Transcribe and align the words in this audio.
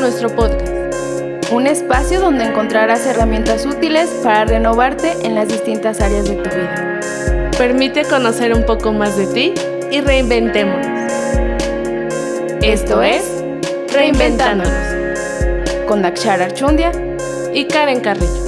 nuestro 0.00 0.34
podcast, 0.34 1.52
un 1.52 1.66
espacio 1.66 2.20
donde 2.20 2.44
encontrarás 2.44 3.06
herramientas 3.06 3.66
útiles 3.66 4.08
para 4.22 4.46
renovarte 4.46 5.12
en 5.26 5.34
las 5.34 5.48
distintas 5.48 6.00
áreas 6.00 6.26
de 6.26 6.36
tu 6.36 6.48
vida. 6.48 7.00
Permite 7.58 8.04
conocer 8.04 8.54
un 8.54 8.64
poco 8.64 8.92
más 8.92 9.16
de 9.18 9.26
ti 9.26 9.54
y 9.90 10.00
reinventémonos. 10.00 10.86
Esto 12.62 13.02
es 13.02 13.44
Reinventándonos 13.92 14.72
con 15.86 16.02
Dakshar 16.02 16.40
Archundia 16.40 16.92
y 17.52 17.66
Karen 17.66 18.00
Carrillo. 18.00 18.39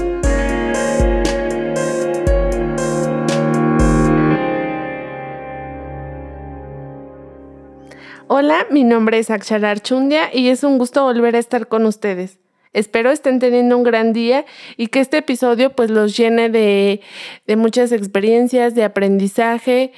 Hola, 8.44 8.66
mi 8.70 8.82
nombre 8.82 9.20
es 9.20 9.30
Akshar 9.30 9.64
Archundia 9.64 10.34
y 10.34 10.48
es 10.48 10.64
un 10.64 10.76
gusto 10.76 11.04
volver 11.04 11.36
a 11.36 11.38
estar 11.38 11.68
con 11.68 11.86
ustedes. 11.86 12.40
Espero 12.72 13.12
estén 13.12 13.38
teniendo 13.38 13.76
un 13.76 13.84
gran 13.84 14.12
día 14.12 14.46
y 14.76 14.88
que 14.88 14.98
este 14.98 15.18
episodio 15.18 15.70
pues 15.70 15.90
los 15.90 16.16
llene 16.16 16.48
de, 16.48 17.02
de 17.46 17.54
muchas 17.54 17.92
experiencias, 17.92 18.74
de 18.74 18.82
aprendizaje 18.82 19.92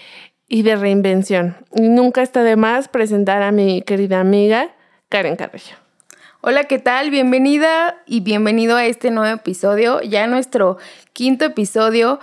y 0.46 0.60
de 0.60 0.76
reinvención. 0.76 1.56
Y 1.74 1.88
nunca 1.88 2.20
está 2.20 2.42
de 2.42 2.56
más 2.56 2.88
presentar 2.88 3.40
a 3.40 3.50
mi 3.50 3.80
querida 3.80 4.20
amiga 4.20 4.74
Karen 5.08 5.36
Carrillo. 5.36 5.76
Hola, 6.42 6.64
¿qué 6.64 6.78
tal? 6.78 7.08
Bienvenida 7.08 8.02
y 8.04 8.20
bienvenido 8.20 8.76
a 8.76 8.84
este 8.84 9.10
nuevo 9.10 9.34
episodio, 9.34 10.02
ya 10.02 10.26
nuestro 10.26 10.76
quinto 11.14 11.46
episodio. 11.46 12.20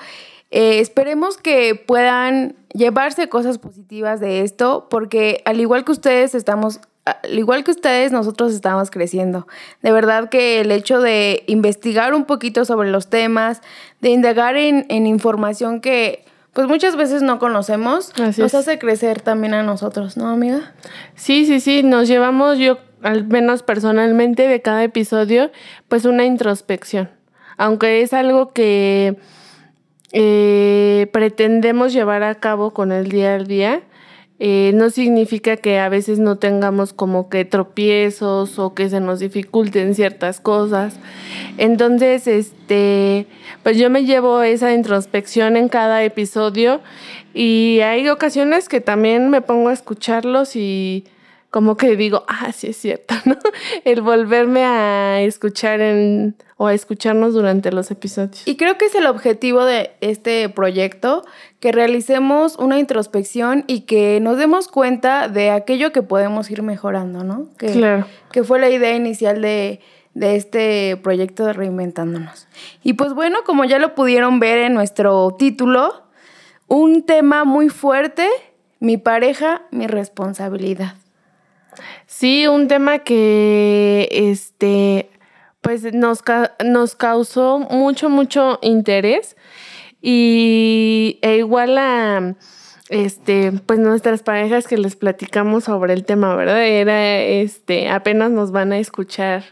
Eh, 0.52 0.80
esperemos 0.80 1.38
que 1.38 1.76
puedan 1.76 2.56
llevarse 2.74 3.30
cosas 3.30 3.58
positivas 3.58 4.20
de 4.20 4.42
esto, 4.42 4.88
porque 4.90 5.42
al 5.46 5.60
igual 5.62 5.86
que 5.86 5.94
ustedes 5.94 6.36
estamos, 6.36 6.82
al 7.06 7.40
igual 7.40 7.64
que 7.64 7.72
ustedes, 7.72 8.12
nosotros 8.12 8.54
estamos 8.54 8.92
creciendo. 8.92 9.48
De 9.82 9.94
verdad 9.94 10.30
que 10.30 10.60
el 10.60 10.72
hecho 10.72 11.00
de 11.00 11.44
investigar 11.48 12.14
un 12.14 12.26
poquito 12.26 12.66
sobre 12.66 12.92
los 12.92 13.10
temas, 13.10 13.62
de 14.02 14.10
indagar 14.10 14.58
en, 14.58 14.86
información 15.08 15.80
que 15.80 16.26
pues 16.54 16.68
muchas 16.68 16.98
veces 16.98 17.22
no 17.22 17.40
conocemos, 17.40 18.12
nos 18.18 18.54
hace 18.54 18.78
crecer 18.78 19.22
también 19.22 19.54
a 19.54 19.64
nosotros, 19.64 20.18
¿no, 20.18 20.28
amiga? 20.28 20.74
Sí, 21.16 21.46
sí, 21.46 21.62
sí, 21.62 21.82
nos 21.82 22.10
llevamos 22.10 22.58
yo, 22.58 22.78
al 23.04 23.26
menos 23.26 23.64
personalmente, 23.64 24.50
de 24.50 24.62
cada 24.62 24.84
episodio, 24.84 25.50
pues 25.88 26.04
una 26.04 26.26
introspección. 26.26 27.10
Aunque 27.56 28.02
es 28.02 28.12
algo 28.12 28.52
que 28.52 29.18
eh, 30.14 31.08
pretendemos 31.12 31.94
llevar 31.94 32.24
a 32.24 32.36
cabo 32.36 32.74
con 32.74 32.92
el 32.92 33.10
día 33.10 33.36
al 33.36 33.48
día, 33.48 33.84
eh, 34.44 34.72
no 34.74 34.90
significa 34.90 35.56
que 35.56 35.78
a 35.78 35.88
veces 35.88 36.18
no 36.18 36.40
tengamos 36.40 36.94
como 36.94 37.30
que 37.30 37.46
tropiezos 37.46 38.58
o 38.58 38.74
que 38.74 38.90
se 38.90 39.00
nos 39.00 39.20
dificulten 39.20 39.94
ciertas 39.94 40.42
cosas. 40.42 40.96
Entonces, 41.60 42.26
este, 42.26 43.28
pues 43.62 43.78
yo 43.78 43.92
me 43.92 44.04
llevo 44.04 44.42
esa 44.42 44.74
introspección 44.74 45.58
en 45.58 45.70
cada 45.70 46.04
episodio 46.04 46.82
y 47.36 47.82
hay 47.82 48.10
ocasiones 48.10 48.68
que 48.68 48.82
también 48.82 49.30
me 49.30 49.42
pongo 49.42 49.70
a 49.70 49.74
escucharlos 49.74 50.56
y 50.56 51.06
como 51.52 51.76
que 51.76 51.98
digo, 51.98 52.24
ah, 52.30 52.54
sí 52.54 52.68
es 52.68 52.78
cierto, 52.78 53.14
¿no? 53.26 53.38
El 53.84 54.02
volverme 54.02 54.64
a 54.64 55.22
escuchar 55.22 55.82
en, 55.82 56.36
o 56.56 56.68
a 56.68 56.74
escucharnos 56.74 57.34
durante 57.34 57.74
los 57.74 57.92
episodios. 57.92 58.48
Y 58.48 58.56
creo 58.56 58.78
que 58.78 58.86
es 58.86 58.96
el 58.96 59.06
objetivo 59.06 59.66
de 59.66 59.92
este 60.00 60.48
proyecto, 60.48 61.26
que 61.60 61.74
realicemos 61.74 62.56
una 62.56 62.80
introspección 62.80 63.66
y 63.68 63.82
que 63.82 64.20
nos 64.22 64.38
demos 64.38 64.70
cuenta 64.70 65.28
de 65.28 65.52
aquello 65.52 65.92
que 65.92 66.02
podemos 66.02 66.50
ir 66.50 66.64
mejorando, 66.64 67.26
¿no? 67.26 67.50
Que, 67.58 67.68
claro. 67.74 68.08
Que 68.32 68.46
fue 68.46 68.58
la 68.60 68.70
idea 68.70 68.96
inicial 68.96 69.42
de, 69.42 69.82
de 70.14 70.38
este 70.38 70.98
proyecto 71.04 71.44
de 71.44 71.52
Reinventándonos. 71.52 72.48
Y 72.82 72.94
pues 72.94 73.14
bueno, 73.14 73.40
como 73.46 73.66
ya 73.66 73.78
lo 73.78 73.94
pudieron 73.94 74.40
ver 74.40 74.60
en 74.60 74.74
nuestro 74.74 75.36
título, 75.38 76.04
un 76.70 77.04
tema 77.04 77.44
muy 77.44 77.68
fuerte, 77.68 78.30
mi 78.80 78.96
pareja, 78.96 79.64
mi 79.72 79.88
responsabilidad. 79.88 80.96
Sí, 82.06 82.48
un 82.48 82.68
tema 82.68 83.00
que 83.00 84.08
este 84.12 85.10
pues 85.62 85.94
nos, 85.94 86.24
nos 86.66 86.96
causó 86.96 87.60
mucho, 87.60 88.10
mucho 88.10 88.60
interés 88.62 89.38
y 90.02 91.20
e 91.22 91.38
igual 91.38 91.78
a 91.78 92.36
este, 92.90 93.54
pues 93.66 93.80
nuestras 93.80 94.24
parejas 94.24 94.68
que 94.68 94.78
les 94.78 94.96
platicamos 94.96 95.66
sobre 95.66 95.94
el 95.94 96.04
tema, 96.04 96.36
¿verdad? 96.36 96.66
Era 96.66 97.22
este, 97.22 97.90
apenas 97.90 98.32
nos 98.32 98.52
van 98.52 98.74
a 98.74 98.80
escuchar 98.80 99.44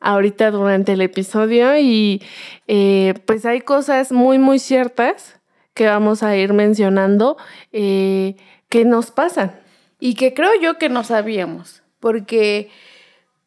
ahorita 0.00 0.50
durante 0.50 0.92
el 0.92 1.00
episodio 1.00 1.78
y 1.78 2.22
eh, 2.66 3.14
pues 3.24 3.46
hay 3.46 3.60
cosas 3.60 4.12
muy, 4.12 4.38
muy 4.38 4.58
ciertas 4.58 5.40
que 5.74 5.86
vamos 5.86 6.22
a 6.22 6.36
ir 6.36 6.52
mencionando 6.52 7.36
eh, 7.72 8.36
que 8.68 8.84
nos 8.84 9.10
pasan. 9.10 9.60
Y 10.00 10.14
que 10.14 10.34
creo 10.34 10.50
yo 10.60 10.78
que 10.78 10.88
no 10.88 11.04
sabíamos, 11.04 11.82
porque 12.00 12.70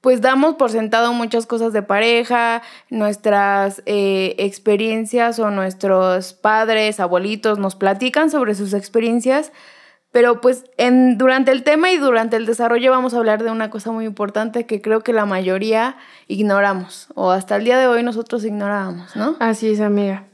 pues 0.04 0.20
damos 0.20 0.56
por 0.56 0.70
sentado 0.70 1.14
muchas 1.14 1.46
cosas 1.46 1.72
de 1.72 1.82
pareja, 1.82 2.62
nuestras 2.90 3.82
eh, 3.86 4.36
experiencias 4.38 5.40
o 5.40 5.50
nuestros 5.50 6.34
padres, 6.34 7.00
abuelitos 7.00 7.58
nos 7.58 7.76
platican 7.76 8.30
sobre 8.30 8.54
sus 8.54 8.74
experiencias, 8.74 9.54
pero 10.12 10.42
pues 10.42 10.66
en, 10.78 11.18
durante 11.18 11.52
el 11.52 11.64
tema 11.64 11.90
y 11.90 11.98
durante 11.98 12.36
el 12.36 12.46
desarrollo 12.46 12.92
vamos 12.92 13.14
a 13.14 13.18
hablar 13.18 13.44
de 13.44 13.50
una 13.50 13.70
cosa 13.70 13.94
muy 13.94 14.04
importante 14.04 14.66
que 14.66 14.82
creo 14.82 15.06
que 15.06 15.14
la 15.14 15.26
mayoría 15.26 15.96
ignoramos 16.28 17.08
o 17.16 17.32
hasta 17.32 17.56
el 17.56 17.64
día 17.64 17.80
de 17.80 17.88
hoy 17.88 18.04
nosotros 18.04 18.44
ignorábamos, 18.44 19.16
¿no? 19.16 19.38
Así 19.40 19.72
es, 19.72 19.80
amiga. 19.80 20.26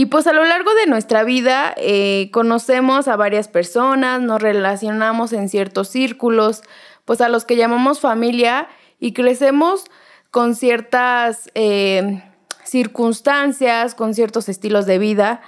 Y 0.00 0.06
pues 0.06 0.28
a 0.28 0.32
lo 0.32 0.44
largo 0.44 0.72
de 0.76 0.86
nuestra 0.86 1.24
vida 1.24 1.74
eh, 1.76 2.30
conocemos 2.32 3.08
a 3.08 3.16
varias 3.16 3.48
personas, 3.48 4.20
nos 4.20 4.40
relacionamos 4.40 5.32
en 5.32 5.48
ciertos 5.48 5.88
círculos, 5.88 6.62
pues 7.04 7.20
a 7.20 7.28
los 7.28 7.44
que 7.44 7.56
llamamos 7.56 7.98
familia 7.98 8.68
y 9.00 9.12
crecemos 9.12 9.86
con 10.30 10.54
ciertas 10.54 11.50
eh, 11.56 12.22
circunstancias, 12.62 13.96
con 13.96 14.14
ciertos 14.14 14.48
estilos 14.48 14.86
de 14.86 15.00
vida. 15.00 15.40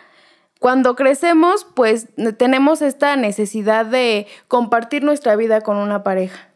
Cuando 0.59 0.97
crecemos, 0.97 1.65
pues 1.77 2.09
tenemos 2.37 2.83
esta 2.83 3.15
necesidad 3.15 3.87
de 3.87 4.27
compartir 4.49 5.05
nuestra 5.05 5.37
vida 5.37 5.60
con 5.60 5.77
una 5.77 6.03
pareja. 6.03 6.49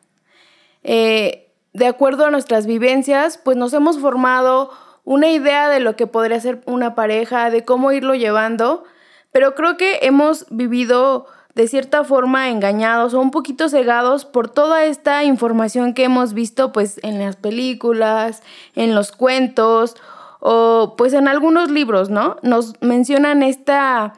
Eh, 0.83 1.53
de 1.73 1.87
acuerdo 1.87 2.27
a 2.27 2.33
nuestras 2.33 2.67
vivencias, 2.67 3.39
pues 3.39 3.57
nos 3.57 3.73
hemos 3.73 4.01
formado 4.01 4.73
una 5.05 5.29
idea 5.31 5.69
de 5.69 5.81
lo 5.81 5.97
que 5.97 6.07
podría 6.07 6.41
ser 6.41 6.63
una 6.67 6.95
pareja, 6.95 7.51
de 7.51 7.65
cómo 7.65 7.93
irlo 7.93 8.15
llevando, 8.15 8.85
pero 9.33 9.55
creo 9.55 9.77
que 9.77 10.01
hemos 10.03 10.47
vivido 10.51 11.27
de 11.55 11.69
cierta 11.69 12.03
forma 12.05 12.49
engañados 12.49 13.15
o 13.15 13.21
un 13.21 13.31
poquito 13.31 13.69
cegados 13.69 14.25
por 14.25 14.49
toda 14.49 14.85
esta 14.85 15.23
información 15.25 15.95
que 15.95 16.05
hemos 16.05 16.35
visto 16.35 16.73
pues 16.73 16.99
en 17.03 17.19
las 17.19 17.37
películas, 17.37 18.43
en 18.75 18.95
los 18.95 19.13
cuentos 19.13 19.97
o 20.41 20.95
pues 20.97 21.13
en 21.13 21.29
algunos 21.29 21.71
libros, 21.71 22.11
¿no? 22.11 22.37
Nos 22.43 22.81
mencionan 22.83 23.43
esta 23.43 24.15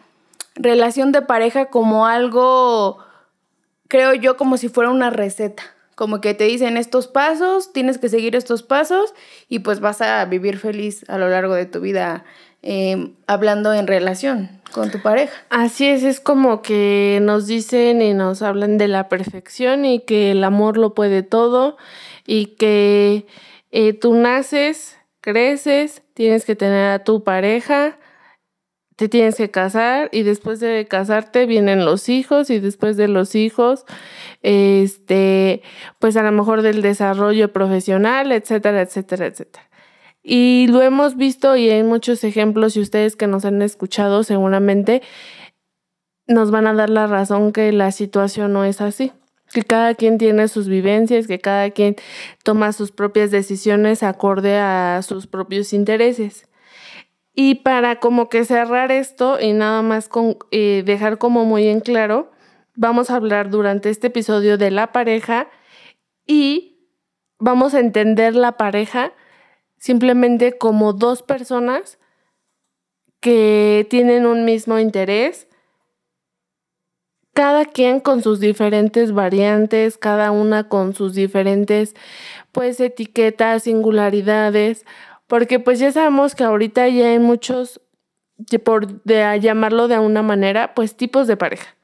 relación 0.54 1.12
de 1.12 1.22
pareja 1.22 1.66
como 1.66 2.06
algo, 2.06 2.98
creo 3.88 4.14
yo, 4.14 4.36
como 4.36 4.56
si 4.56 4.68
fuera 4.68 4.91
una 4.91 5.10
receta 5.10 5.75
como 5.96 6.20
que 6.20 6.34
te 6.34 6.44
dicen 6.44 6.76
estos 6.76 7.08
pasos, 7.08 7.72
tienes 7.72 7.96
que 7.98 8.10
seguir 8.10 8.36
estos 8.36 8.62
pasos 8.62 9.14
y 9.48 9.60
pues 9.60 9.80
vas 9.80 10.02
a 10.02 10.24
vivir 10.26 10.58
feliz 10.58 11.04
a 11.08 11.16
lo 11.16 11.28
largo 11.28 11.54
de 11.54 11.64
tu 11.64 11.80
vida 11.80 12.24
em, 12.62 13.14
hablando 13.26 13.72
en 13.72 13.86
relación 13.86 14.60
con 14.72 14.90
tu 14.90 15.00
pareja. 15.00 15.34
Así 15.48 15.86
es, 15.86 16.02
es 16.02 16.20
como 16.20 16.60
que 16.60 17.18
nos 17.22 17.47
dicen 17.47 18.03
y 18.03 18.12
nos 18.12 18.42
hablan 18.42 18.76
de 18.76 18.88
la 18.88 19.09
perfección 19.09 19.86
y 19.86 20.00
que 20.00 20.32
el 20.32 20.44
amor 20.44 20.76
lo 20.76 20.94
puede 20.94 21.22
todo 21.22 21.78
y 22.26 22.47
que 22.59 23.26
eh, 23.72 23.94
tú 23.94 24.15
naces, 24.15 24.98
creces, 25.22 26.03
tienes 26.12 26.44
que 26.44 26.56
tener 26.56 26.91
a 26.91 27.04
tu 27.04 27.24
pareja, 27.24 27.98
te 28.97 29.09
tienes 29.09 29.37
que 29.37 29.51
casar 29.51 30.09
y 30.13 30.22
después 30.22 30.59
de 30.60 30.87
casarte 30.89 31.47
vienen 31.47 31.84
los 31.84 32.09
hijos 32.09 32.51
y 32.51 32.60
después 32.60 32.97
de 32.97 33.09
los 33.09 33.34
hijos, 33.34 33.84
este, 34.43 35.63
pues 35.98 36.16
a 36.16 36.22
lo 36.22 36.33
mejor 36.33 36.63
del 36.63 36.83
desarrollo 36.83 37.53
profesional, 37.53 38.33
etcétera, 38.33 38.81
etcétera, 38.83 39.27
etcétera. 39.27 39.69
Y 40.22 40.66
lo 40.69 40.83
hemos 40.83 41.16
visto 41.16 41.57
y 41.57 41.71
hay 41.71 41.83
muchos 41.83 42.25
ejemplos 42.25 42.77
y 42.77 42.81
ustedes 42.81 43.16
que 43.16 43.27
nos 43.27 43.45
han 43.45 43.63
escuchado 43.63 44.25
seguramente 44.25 45.03
nos 46.27 46.51
van 46.51 46.66
a 46.66 46.75
dar 46.75 46.91
la 46.91 47.07
razón 47.07 47.53
que 47.53 47.71
la 47.72 47.93
situación 47.93 48.53
no 48.53 48.65
es 48.65 48.81
así 48.81 49.13
que 49.53 49.63
cada 49.63 49.95
quien 49.95 50.19
tiene 50.19 50.48
sus 50.48 50.69
vivencias, 50.69 51.27
que 51.27 51.39
cada 51.39 51.71
quien 51.71 51.97
toma 52.43 52.72
sus 52.72 52.93
propias 52.93 53.31
decisiones 53.31 54.03
acorde 54.03 54.59
a 54.59 55.01
sus 55.03 55.27
propios 55.27 55.72
intereses. 55.72 56.48
Y 57.38 57.56
para 57.56 58.00
como 58.00 58.30
que 58.30 58.47
cerrar 58.47 58.91
esto 58.91 59.38
y 59.38 59.53
nada 59.53 59.83
más 59.83 60.09
con, 60.09 60.38
eh, 60.50 60.83
dejar 60.86 61.18
como 61.18 61.44
muy 61.44 61.68
en 61.68 61.80
claro, 61.80 62.33
vamos 62.74 63.10
a 63.10 63.16
hablar 63.16 63.50
durante 63.50 63.91
este 63.91 64.06
episodio 64.06 64.56
de 64.56 64.71
la 64.71 64.91
pareja 64.91 65.48
y 66.27 66.78
vamos 67.38 67.74
a 67.74 67.80
entender 67.80 68.34
la 68.34 68.56
pareja 68.56 69.12
simplemente 69.77 70.56
como 70.56 70.94
dos 70.94 71.22
personas 71.22 71.98
que 73.21 73.86
tienen 73.91 74.24
un 74.24 74.47
mismo 74.47 74.78
interés, 74.78 75.47
cada 77.34 77.66
quien 77.66 78.00
con 78.00 78.22
sus 78.22 78.41
diferentes 78.41 79.12
variantes, 79.12 79.98
cada 79.98 80.30
una 80.30 80.71
con 80.71 80.94
sus 80.94 81.12
diferentes 81.12 81.94
pues 82.53 82.80
etiquetas, 82.80 83.65
singularidades, 83.65 84.86
porque 85.26 85.58
pues 85.60 85.78
ya 85.78 85.92
sabemos 85.92 86.34
que 86.34 86.44
ahorita 86.44 86.88
ya 86.88 87.10
hay 87.10 87.18
muchos, 87.18 87.80
por 88.64 89.02
de 89.04 89.40
llamarlo 89.40 89.88
de 89.88 89.98
una 89.98 90.22
manera, 90.22 90.74
pues 90.74 90.96
tipos 90.96 91.26
de 91.26 91.36
pareja, 91.36 91.76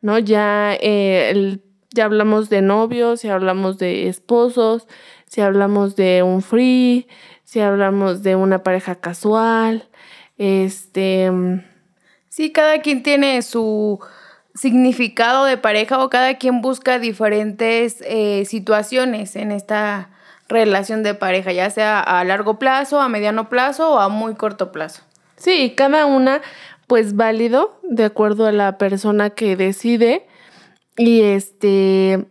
¿no? 0.00 0.18
Ya, 0.18 0.76
eh, 0.80 1.58
ya 1.90 2.04
hablamos 2.04 2.50
de 2.50 2.62
novios, 2.62 3.22
ya 3.22 3.34
hablamos 3.34 3.78
de 3.78 4.08
esposos, 4.08 4.88
si 5.26 5.40
hablamos 5.40 5.96
de 5.96 6.22
un 6.22 6.42
free, 6.42 7.06
si 7.44 7.60
hablamos 7.60 8.22
de 8.22 8.36
una 8.36 8.62
pareja 8.62 8.96
casual, 8.96 9.88
este... 10.38 11.30
Sí, 12.28 12.50
cada 12.50 12.80
quien 12.80 13.04
tiene 13.04 13.42
su 13.42 14.00
significado 14.56 15.44
de 15.44 15.56
pareja 15.56 16.02
o 16.02 16.10
cada 16.10 16.36
quien 16.36 16.62
busca 16.62 16.98
diferentes 16.98 18.02
eh, 18.04 18.44
situaciones 18.44 19.36
en 19.36 19.52
esta 19.52 20.10
relación 20.48 21.02
de 21.02 21.14
pareja, 21.14 21.52
ya 21.52 21.70
sea 21.70 22.00
a 22.00 22.22
largo 22.24 22.58
plazo, 22.58 23.00
a 23.00 23.08
mediano 23.08 23.48
plazo 23.48 23.94
o 23.94 23.98
a 23.98 24.08
muy 24.08 24.34
corto 24.34 24.72
plazo. 24.72 25.02
Sí, 25.36 25.74
cada 25.76 26.06
una 26.06 26.42
pues 26.86 27.16
válido 27.16 27.80
de 27.82 28.04
acuerdo 28.04 28.46
a 28.46 28.52
la 28.52 28.78
persona 28.78 29.30
que 29.30 29.56
decide 29.56 30.26
y 30.96 31.22
este 31.22 32.26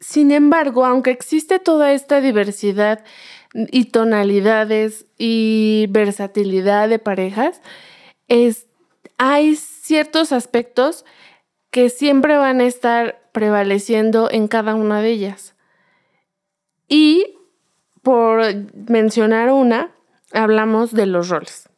sin 0.00 0.32
embargo, 0.32 0.86
aunque 0.86 1.10
existe 1.10 1.58
toda 1.58 1.92
esta 1.92 2.20
diversidad 2.22 3.04
y 3.52 3.86
tonalidades 3.86 5.06
y 5.18 5.86
versatilidad 5.90 6.88
de 6.88 6.98
parejas, 6.98 7.60
es, 8.26 8.66
hay 9.18 9.56
ciertos 9.56 10.32
aspectos 10.32 11.04
que 11.70 11.90
siempre 11.90 12.36
van 12.38 12.60
a 12.60 12.66
estar 12.66 13.20
prevaleciendo 13.32 14.30
en 14.30 14.48
cada 14.48 14.74
una 14.74 15.02
de 15.02 15.10
ellas. 15.10 15.54
Y 16.90 17.36
por 18.02 18.42
mencionar 18.88 19.50
una, 19.50 19.92
hablamos 20.32 20.92
de 20.92 21.06
los 21.06 21.28
roles. 21.28 21.68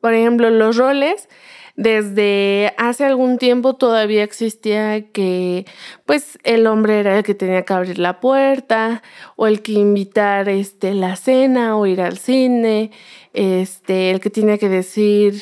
Por 0.00 0.14
ejemplo, 0.14 0.50
los 0.50 0.76
roles 0.76 1.28
desde 1.76 2.74
hace 2.76 3.04
algún 3.04 3.38
tiempo 3.38 3.76
todavía 3.76 4.24
existía 4.24 5.10
que 5.12 5.64
pues 6.04 6.38
el 6.42 6.66
hombre 6.66 6.98
era 6.98 7.16
el 7.16 7.24
que 7.24 7.34
tenía 7.34 7.62
que 7.62 7.72
abrir 7.72 7.98
la 7.98 8.20
puerta 8.20 9.02
o 9.36 9.46
el 9.46 9.62
que 9.62 9.72
invitar 9.72 10.48
este 10.48 10.92
la 10.92 11.16
cena 11.16 11.76
o 11.76 11.86
ir 11.86 12.00
al 12.02 12.18
cine, 12.18 12.90
este 13.32 14.10
el 14.10 14.20
que 14.20 14.28
tenía 14.28 14.58
que 14.58 14.68
decir 14.68 15.40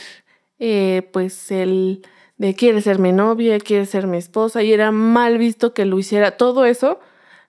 eh, 0.58 1.08
pues 1.10 1.50
el 1.50 2.06
de 2.36 2.54
quiere 2.54 2.80
ser 2.82 2.98
mi 2.98 3.12
novia, 3.12 3.58
quiere 3.58 3.86
ser 3.86 4.06
mi 4.06 4.18
esposa 4.18 4.62
y 4.62 4.72
era 4.72 4.92
mal 4.92 5.38
visto 5.38 5.74
que 5.74 5.86
lo 5.86 5.98
hiciera 5.98 6.36
todo 6.36 6.64
eso 6.66 7.00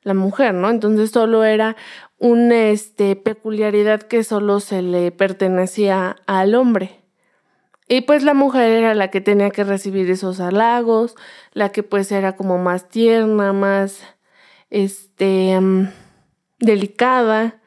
la 0.03 0.13
mujer, 0.13 0.53
¿no? 0.53 0.69
Entonces 0.69 1.11
solo 1.11 1.43
era 1.43 1.75
una 2.17 2.69
este, 2.69 3.15
peculiaridad 3.15 4.01
que 4.01 4.23
solo 4.23 4.59
se 4.59 4.81
le 4.81 5.11
pertenecía 5.11 6.17
al 6.25 6.55
hombre. 6.55 7.01
Y 7.87 8.01
pues 8.01 8.23
la 8.23 8.33
mujer 8.33 8.69
era 8.71 8.95
la 8.95 9.09
que 9.09 9.21
tenía 9.21 9.49
que 9.49 9.63
recibir 9.63 10.09
esos 10.09 10.39
halagos, 10.39 11.15
la 11.51 11.71
que 11.71 11.83
pues 11.83 12.11
era 12.11 12.35
como 12.35 12.57
más 12.57 12.89
tierna, 12.89 13.53
más 13.53 14.01
este 14.69 15.59
mm, 15.59 15.89
delicada. 16.59 17.59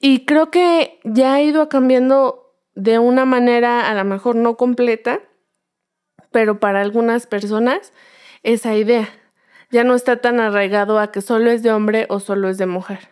Y 0.00 0.24
creo 0.24 0.50
que 0.50 1.00
ya 1.04 1.34
ha 1.34 1.42
ido 1.42 1.68
cambiando 1.68 2.54
de 2.74 2.98
una 2.98 3.24
manera 3.24 3.90
a 3.90 3.94
lo 3.94 4.04
mejor 4.04 4.36
no 4.36 4.56
completa, 4.56 5.20
pero 6.30 6.60
para 6.60 6.80
algunas 6.80 7.26
personas 7.26 7.92
esa 8.42 8.76
idea 8.76 9.08
ya 9.70 9.84
no 9.84 9.94
está 9.94 10.16
tan 10.20 10.40
arraigado 10.40 10.98
a 10.98 11.10
que 11.10 11.22
solo 11.22 11.50
es 11.50 11.62
de 11.62 11.72
hombre 11.72 12.06
o 12.08 12.20
solo 12.20 12.48
es 12.48 12.58
de 12.58 12.66
mujer. 12.66 13.10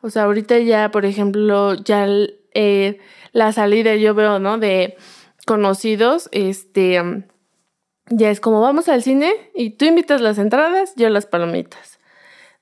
O 0.00 0.10
sea, 0.10 0.24
ahorita 0.24 0.58
ya, 0.58 0.90
por 0.90 1.04
ejemplo, 1.04 1.74
ya 1.74 2.06
eh, 2.54 2.98
la 3.32 3.52
salida 3.52 3.94
yo 3.96 4.14
veo, 4.14 4.38
¿no? 4.38 4.58
De 4.58 4.96
conocidos, 5.46 6.28
este, 6.32 7.24
ya 8.08 8.30
es 8.30 8.40
como 8.40 8.60
vamos 8.60 8.88
al 8.88 9.02
cine 9.02 9.32
y 9.54 9.70
tú 9.70 9.84
invitas 9.84 10.20
las 10.20 10.38
entradas, 10.38 10.94
yo 10.96 11.08
las 11.10 11.26
palomitas. 11.26 11.98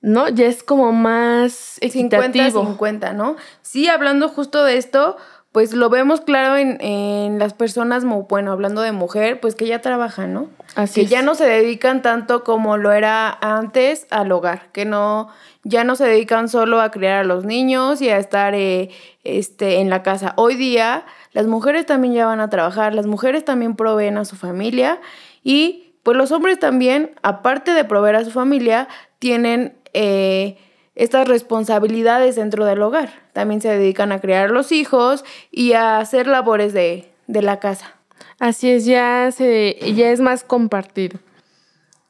¿No? 0.00 0.28
Ya 0.28 0.46
es 0.46 0.62
como 0.62 0.92
más 0.92 1.76
equitativo. 1.80 2.76
50-50, 2.78 3.14
¿no? 3.14 3.34
Sí, 3.62 3.88
hablando 3.88 4.28
justo 4.28 4.62
de 4.62 4.76
esto, 4.76 5.16
pues 5.58 5.72
lo 5.72 5.90
vemos 5.90 6.20
claro 6.20 6.56
en, 6.56 7.40
las 7.40 7.52
personas, 7.52 8.04
bueno, 8.04 8.52
hablando 8.52 8.80
de 8.80 8.92
mujer, 8.92 9.40
pues 9.40 9.56
que 9.56 9.66
ya 9.66 9.80
trabajan, 9.80 10.32
¿no? 10.32 10.50
Así 10.76 11.00
que 11.00 11.06
ya 11.08 11.20
no 11.20 11.34
se 11.34 11.46
dedican 11.46 12.00
tanto 12.00 12.44
como 12.44 12.76
lo 12.76 12.92
era 12.92 13.36
antes 13.40 14.06
al 14.10 14.30
hogar, 14.30 14.70
que 14.70 14.84
no, 14.84 15.30
ya 15.64 15.82
no 15.82 15.96
se 15.96 16.04
dedican 16.04 16.48
solo 16.48 16.80
a 16.80 16.92
criar 16.92 17.16
a 17.16 17.24
los 17.24 17.44
niños 17.44 18.00
y 18.00 18.08
a 18.08 18.18
estar 18.18 18.54
eh, 18.54 18.90
este, 19.24 19.80
en 19.80 19.90
la 19.90 20.04
casa. 20.04 20.32
Hoy 20.36 20.54
día 20.54 21.04
las 21.32 21.48
mujeres 21.48 21.86
también 21.86 22.14
ya 22.14 22.26
van 22.26 22.38
a 22.38 22.50
trabajar, 22.50 22.94
las 22.94 23.06
mujeres 23.06 23.44
también 23.44 23.74
proveen 23.74 24.16
a 24.16 24.24
su 24.24 24.36
familia 24.36 25.00
y 25.42 25.92
pues 26.04 26.16
los 26.16 26.30
hombres 26.30 26.60
también, 26.60 27.16
aparte 27.24 27.72
de 27.72 27.82
proveer 27.82 28.14
a 28.14 28.24
su 28.24 28.30
familia, 28.30 28.86
tienen 29.18 29.76
eh, 29.92 30.56
estas 30.98 31.28
responsabilidades 31.28 32.34
dentro 32.34 32.66
del 32.66 32.82
hogar. 32.82 33.10
También 33.32 33.62
se 33.62 33.68
dedican 33.68 34.10
a 34.10 34.20
criar 34.20 34.50
los 34.50 34.72
hijos 34.72 35.24
y 35.50 35.72
a 35.72 35.98
hacer 35.98 36.26
labores 36.26 36.72
de, 36.72 37.08
de 37.28 37.40
la 37.40 37.60
casa. 37.60 37.94
Así 38.40 38.70
es, 38.70 38.84
ya, 38.84 39.30
se, 39.30 39.78
ya 39.94 40.10
es 40.10 40.20
más 40.20 40.42
compartido. 40.42 41.20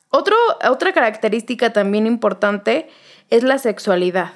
Otro, 0.09 0.37
otra 0.69 0.95
característica 0.95 1.73
también 1.73 2.07
importante 2.07 2.89
es 3.29 3.43
la 3.43 3.59
sexualidad. 3.59 4.31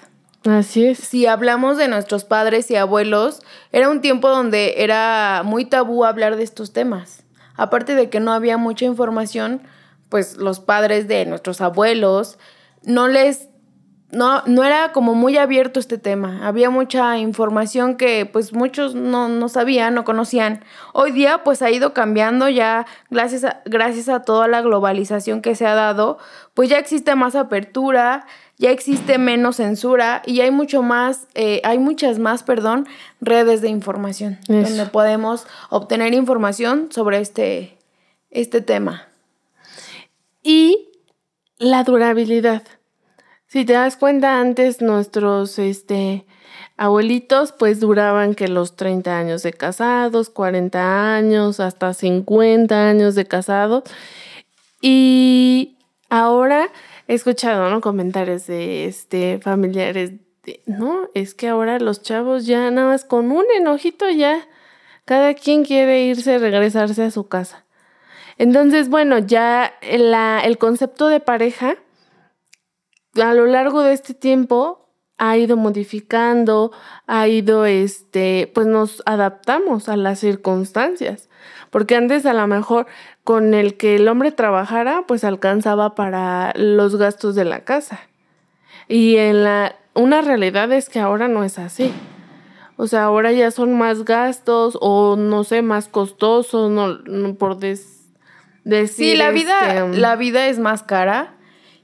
Así 0.44 0.84
es. 0.84 0.98
Si 0.98 1.26
hablamos 1.26 1.78
de 1.78 1.88
nuestros 1.88 2.25
padres 2.25 2.70
y 2.70 2.76
abuelos, 2.76 3.40
era 3.72 3.88
un 3.88 4.02
tiempo 4.02 4.28
donde 4.28 4.75
era 4.78 5.43
muy 5.46 5.64
tabú 5.64 6.05
hablar 6.05 6.37
de 6.37 6.43
estos 6.43 6.75
temas. 6.75 7.25
Aparte 7.56 7.94
de 7.94 8.10
que 8.10 8.20
no 8.20 8.32
había 8.32 8.58
mucha 8.58 8.84
información, 8.84 9.62
pues 10.10 10.36
los 10.36 10.60
padres 10.60 11.08
de 11.08 11.24
nuestros 11.24 11.62
abuelos 11.62 12.38
no 12.82 13.08
les 13.08 13.48
no, 14.12 14.42
no 14.44 14.62
era 14.62 14.92
como 14.92 15.14
muy 15.14 15.38
abierto 15.38 15.81
este 15.81 15.96
tema. 15.96 16.46
Había 16.46 16.69
mucha 16.69 17.16
información 17.16 17.96
que 17.96 18.26
pues 18.26 18.52
muchos 18.52 18.94
no, 18.94 19.28
no, 19.28 19.48
sabían, 19.48 19.94
no 19.94 20.04
conocían. 20.04 20.62
Hoy 20.92 21.12
día 21.12 21.42
pues 21.44 21.62
ha 21.62 21.70
ido 21.70 21.94
cambiando 21.94 22.50
ya 22.50 22.86
gracias 23.10 23.44
a, 23.44 23.62
gracias 23.64 24.10
a 24.10 24.22
toda 24.22 24.48
la 24.48 24.60
globalización 24.60 25.40
que 25.40 25.54
se 25.54 25.66
ha 25.66 25.74
dado, 25.74 26.19
pues 26.52 26.69
ya 26.69 26.78
existe 26.78 27.14
más 27.14 27.34
apertura, 27.34 28.26
ya 28.58 28.70
existe 28.70 29.16
menos 29.16 29.56
censura 29.56 30.20
y 30.26 30.42
hay 30.42 30.50
mucho 30.50 30.82
más, 30.82 31.26
eh, 31.34 31.62
hay 31.64 31.78
muchas 31.78 32.19
más, 32.19 32.42
perdón, 32.42 32.86
redes 33.22 33.62
de 33.62 33.70
información 33.70 34.38
donde 34.46 34.84
podemos 34.86 35.46
obtener 35.70 36.12
información 36.12 36.88
sobre 36.92 37.19
este, 37.19 37.78
este 38.31 38.60
tema. 38.60 39.08
Y 40.42 40.90
la 41.56 41.82
durabilidad. 41.82 42.62
Si 43.52 43.66
te 43.66 43.74
das 43.74 43.98
cuenta, 43.98 44.40
antes 44.40 44.80
nuestros 44.80 45.58
este, 45.58 46.24
abuelitos 46.78 47.52
pues 47.52 47.80
duraban 47.80 48.34
que 48.34 48.48
los 48.48 48.76
30 48.76 49.18
años 49.18 49.42
de 49.42 49.52
casados, 49.52 50.30
40 50.30 51.14
años, 51.14 51.60
hasta 51.60 51.92
50 51.92 52.88
años 52.88 53.14
de 53.14 53.26
casados. 53.26 53.82
Y 54.80 55.76
ahora 56.08 56.70
he 57.08 57.12
escuchado 57.12 57.68
¿no? 57.68 57.82
comentarios 57.82 58.46
de 58.46 58.86
este, 58.86 59.38
familiares, 59.38 60.12
no, 60.64 61.10
es 61.12 61.34
que 61.34 61.48
ahora 61.48 61.78
los 61.78 62.00
chavos 62.00 62.46
ya 62.46 62.70
nada 62.70 62.88
más 62.88 63.04
con 63.04 63.30
un 63.32 63.44
enojito 63.54 64.08
ya, 64.08 64.48
cada 65.04 65.34
quien 65.34 65.66
quiere 65.66 66.06
irse, 66.06 66.38
regresarse 66.38 67.02
a 67.02 67.10
su 67.10 67.28
casa. 67.28 67.66
Entonces, 68.38 68.88
bueno, 68.88 69.18
ya 69.18 69.74
la, 69.82 70.40
el 70.40 70.56
concepto 70.56 71.08
de 71.08 71.20
pareja 71.20 71.76
a 73.20 73.34
lo 73.34 73.46
largo 73.46 73.82
de 73.82 73.92
este 73.92 74.14
tiempo 74.14 74.82
ha 75.19 75.36
ido 75.36 75.56
modificando, 75.56 76.72
ha 77.06 77.28
ido, 77.28 77.64
este, 77.64 78.50
pues 78.54 78.66
nos 78.66 79.02
adaptamos 79.06 79.88
a 79.88 79.96
las 79.96 80.19
circunstancias. 80.19 81.28
Porque 81.70 81.94
antes 81.94 82.26
a 82.26 82.32
lo 82.32 82.46
mejor 82.46 82.86
con 83.24 83.54
el 83.54 83.76
que 83.76 83.96
el 83.96 84.08
hombre 84.08 84.32
trabajara, 84.32 85.04
pues 85.06 85.24
alcanzaba 85.24 85.94
para 85.94 86.52
los 86.56 86.96
gastos 86.96 87.34
de 87.34 87.44
la 87.44 87.64
casa. 87.64 88.00
Y 88.88 89.16
en 89.16 89.44
la, 89.44 89.76
una 89.94 90.22
realidad 90.22 90.72
es 90.72 90.88
que 90.88 91.00
ahora 91.00 91.28
no 91.28 91.44
es 91.44 91.58
así. 91.58 91.92
O 92.76 92.88
sea, 92.88 93.04
ahora 93.04 93.32
ya 93.32 93.50
son 93.50 93.78
más 93.78 94.04
gastos 94.04 94.76
o 94.81 95.16
no 95.16 95.44
sé, 95.44 95.62
más 95.62 95.88
costosos, 95.88 96.70
no, 96.70 97.34
por 97.36 97.58
decir. 97.58 97.86
Sí, 98.88 99.14
la 99.14 99.31
vida, 99.31 99.84
este, 99.84 99.98
la 99.98 100.16
vida 100.16 100.48
es 100.48 100.58
más 100.58 100.82
cara 100.82 101.36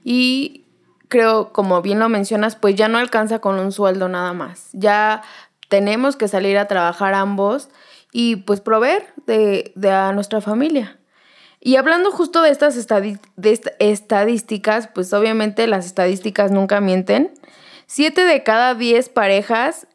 y 0.02 0.64
creo, 1.09 1.53
como 1.53 1.83
bien 1.83 1.99
lo 1.99 2.09
mencionas, 2.09 2.57
pues 2.57 2.75
ya 2.75 2.88
no 2.88 2.99
alcanza 2.99 3.41
con 3.41 3.59
un 3.59 3.73
sueldo 3.73 4.09
nada 4.09 4.33
más. 4.33 4.69
Ya 4.73 5.23
tenemos 5.69 6.17
que 6.17 6.29
salir 6.29 6.59
a 6.59 6.69
trabajar 6.69 7.15
ambos 7.15 7.69
y 8.12 8.37
pues 8.37 8.61
proveer 8.61 9.07
de, 9.27 9.73
a 9.91 10.12
nuestra 10.12 10.41
familia. 10.41 10.99
Y 11.61 11.77
hablando 11.77 12.11
justo 12.12 12.43
de 12.43 12.50
estas 12.50 12.75
de 13.37 13.61
estadísticas, 13.81 14.88
pues 14.88 15.12
obviamente 15.12 15.67
las 15.67 15.87
estadísticas 15.87 16.53
nunca 16.53 16.81
mienten. 16.81 17.33
Siete 17.87 18.25
de 18.25 18.43
cada 18.45 18.75
diez 18.75 19.09
parejas 19.09 19.87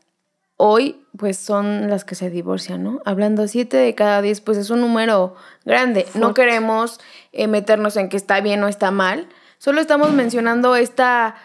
hoy 0.57 0.99
pues 1.17 1.37
son 1.37 1.89
las 1.89 2.05
que 2.05 2.15
se 2.15 2.29
divorcian, 2.29 2.83
¿no? 2.83 3.01
Hablando 3.05 3.47
siete 3.47 3.77
de 3.77 3.93
cada 3.95 4.21
diez, 4.21 4.41
pues 4.41 4.57
es 4.57 4.69
un 4.71 4.81
número 4.81 5.35
grande. 5.63 6.07
No 6.15 6.33
queremos 6.33 6.99
eh, 7.31 7.47
meternos 7.47 7.97
en 7.97 8.09
que 8.09 8.17
está 8.17 8.41
bien 8.41 8.63
o 8.63 8.67
está 8.67 8.91
mal. 8.91 9.27
Solo 9.63 9.79
estamos 9.79 10.11
mencionando 10.11 10.75
esta, 10.75 11.35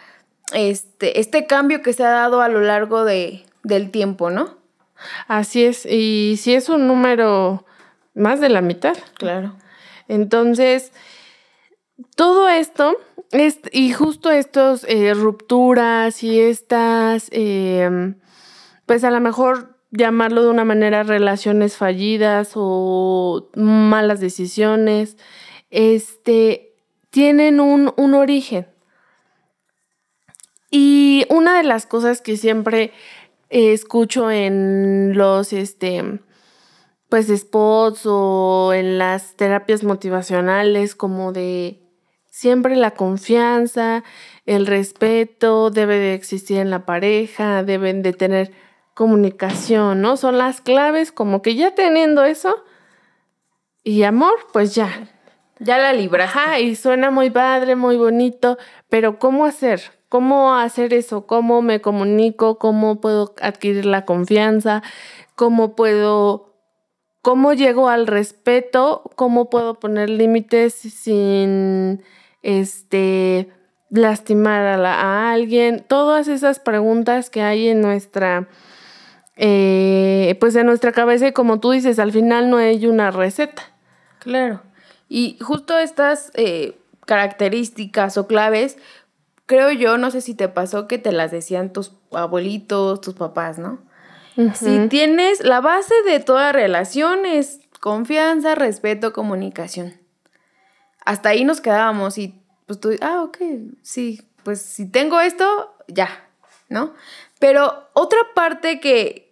este, 0.51 1.21
este 1.21 1.47
cambio 1.47 1.81
que 1.81 1.93
se 1.93 2.03
ha 2.03 2.09
dado 2.09 2.41
a 2.41 2.49
lo 2.49 2.59
largo 2.59 3.05
de, 3.05 3.45
del 3.63 3.91
tiempo, 3.91 4.29
¿no? 4.29 4.57
Así 5.29 5.63
es, 5.63 5.85
y 5.85 6.35
si 6.35 6.53
es 6.53 6.67
un 6.67 6.85
número 6.85 7.65
más 8.15 8.41
de 8.41 8.49
la 8.49 8.59
mitad. 8.59 8.97
Claro. 9.13 9.55
Entonces, 10.09 10.91
todo 12.17 12.49
esto, 12.49 12.97
es, 13.31 13.61
y 13.71 13.93
justo 13.93 14.31
estas 14.31 14.83
eh, 14.89 15.13
rupturas 15.13 16.21
y 16.21 16.41
estas, 16.41 17.29
em, 17.31 18.15
pues 18.85 19.05
a 19.05 19.11
lo 19.11 19.21
mejor 19.21 19.77
llamarlo 19.91 20.43
de 20.43 20.49
una 20.49 20.65
manera 20.65 21.03
relaciones 21.03 21.77
fallidas 21.77 22.51
o 22.55 23.49
malas 23.55 24.19
decisiones, 24.19 25.15
este, 25.69 26.68
tienen 27.09 27.59
un, 27.59 27.93
un 27.97 28.13
origen. 28.13 28.67
Y 30.71 31.25
una 31.29 31.57
de 31.57 31.63
las 31.63 31.85
cosas 31.85 32.21
que 32.21 32.37
siempre 32.37 32.91
escucho 33.49 34.29
en 34.29 35.17
los, 35.17 35.53
este, 35.53 36.19
pues 37.09 37.27
spots 37.27 38.03
o 38.05 38.71
en 38.73 38.99
las 38.99 39.35
terapias 39.35 39.83
motivacionales 39.83 40.95
como 40.95 41.33
de 41.33 41.81
siempre 42.29 42.75
la 42.75 42.91
confianza, 42.91 44.03
el 44.45 44.67
respeto 44.67 45.71
debe 45.71 45.95
de 45.95 46.13
existir 46.13 46.57
en 46.57 46.69
la 46.69 46.85
pareja, 46.85 47.63
deben 47.63 48.03
de 48.03 48.13
tener 48.13 48.51
comunicación, 48.93 50.01
¿no? 50.01 50.17
Son 50.17 50.37
las 50.37 50.61
claves 50.61 51.11
como 51.11 51.41
que 51.41 51.55
ya 51.55 51.73
teniendo 51.73 52.23
eso 52.23 52.63
y 53.83 54.03
amor, 54.03 54.35
pues 54.53 54.75
ya. 54.75 55.18
Ya 55.59 55.77
la 55.77 55.93
libras. 55.93 56.31
y 56.61 56.75
suena 56.75 57.11
muy 57.11 57.29
padre, 57.29 57.75
muy 57.75 57.97
bonito, 57.97 58.57
pero 58.89 59.19
¿cómo 59.19 59.45
hacer? 59.45 59.81
¿Cómo 60.07 60.55
hacer 60.55 60.93
eso? 60.93 61.27
¿Cómo 61.27 61.61
me 61.61 61.81
comunico? 61.81 62.57
¿Cómo 62.57 62.99
puedo 63.01 63.35
adquirir 63.41 63.85
la 63.85 64.05
confianza? 64.05 64.81
¿Cómo 65.35 65.75
puedo, 65.75 66.55
cómo 67.21 67.53
llego 67.53 67.89
al 67.89 68.07
respeto? 68.07 69.03
¿Cómo 69.15 69.49
puedo 69.49 69.75
poner 69.75 70.09
límites 70.09 70.73
sin, 70.73 72.01
este, 72.41 73.49
lastimar 73.89 74.65
a, 74.65 75.31
alguien? 75.31 75.83
Todas 75.87 76.27
esas 76.29 76.59
preguntas 76.59 77.29
que 77.29 77.41
hay 77.43 77.67
en 77.67 77.81
nuestra, 77.81 78.47
eh, 79.35 80.37
pues 80.39 80.55
en 80.55 80.65
nuestra 80.65 80.93
cabeza 80.93 81.27
y 81.27 81.33
como 81.33 81.59
tú 81.59 81.71
dices, 81.71 81.99
al 81.99 82.13
final 82.13 82.49
no 82.49 82.57
hay 82.57 82.87
una 82.87 83.11
receta. 83.11 83.61
Claro. 84.19 84.68
Y 85.09 85.37
justo 85.41 85.77
estas 85.77 86.31
eh, 86.35 86.79
características 87.05 88.17
o 88.17 88.27
claves 88.27 88.77
creo 89.49 89.71
yo, 89.71 89.97
no 89.97 90.11
sé 90.11 90.21
si 90.21 90.35
te 90.35 90.47
pasó 90.47 90.87
que 90.87 90.99
te 90.99 91.11
las 91.11 91.31
decían 91.31 91.73
tus 91.73 91.93
abuelitos, 92.11 93.01
tus 93.01 93.15
papás, 93.15 93.57
¿no? 93.57 93.79
Si 94.53 94.87
tienes 94.87 95.43
la 95.43 95.59
base 95.59 95.93
de 96.05 96.19
toda 96.19 96.51
relación 96.51 97.25
es 97.25 97.59
confianza, 97.81 98.53
respeto, 98.53 99.11
comunicación. 99.11 99.99
Hasta 101.03 101.29
ahí 101.29 101.43
nos 101.43 101.61
quedábamos 101.61 102.19
y 102.19 102.39
pues 102.67 102.79
tú, 102.79 102.91
ah, 103.01 103.23
ok, 103.23 103.37
sí, 103.81 104.21
pues 104.43 104.61
si 104.61 104.85
tengo 104.87 105.19
esto, 105.19 105.75
ya, 105.87 106.29
¿no? 106.69 106.93
Pero 107.39 107.89
otra 107.93 108.19
parte 108.35 108.79
que 108.79 109.28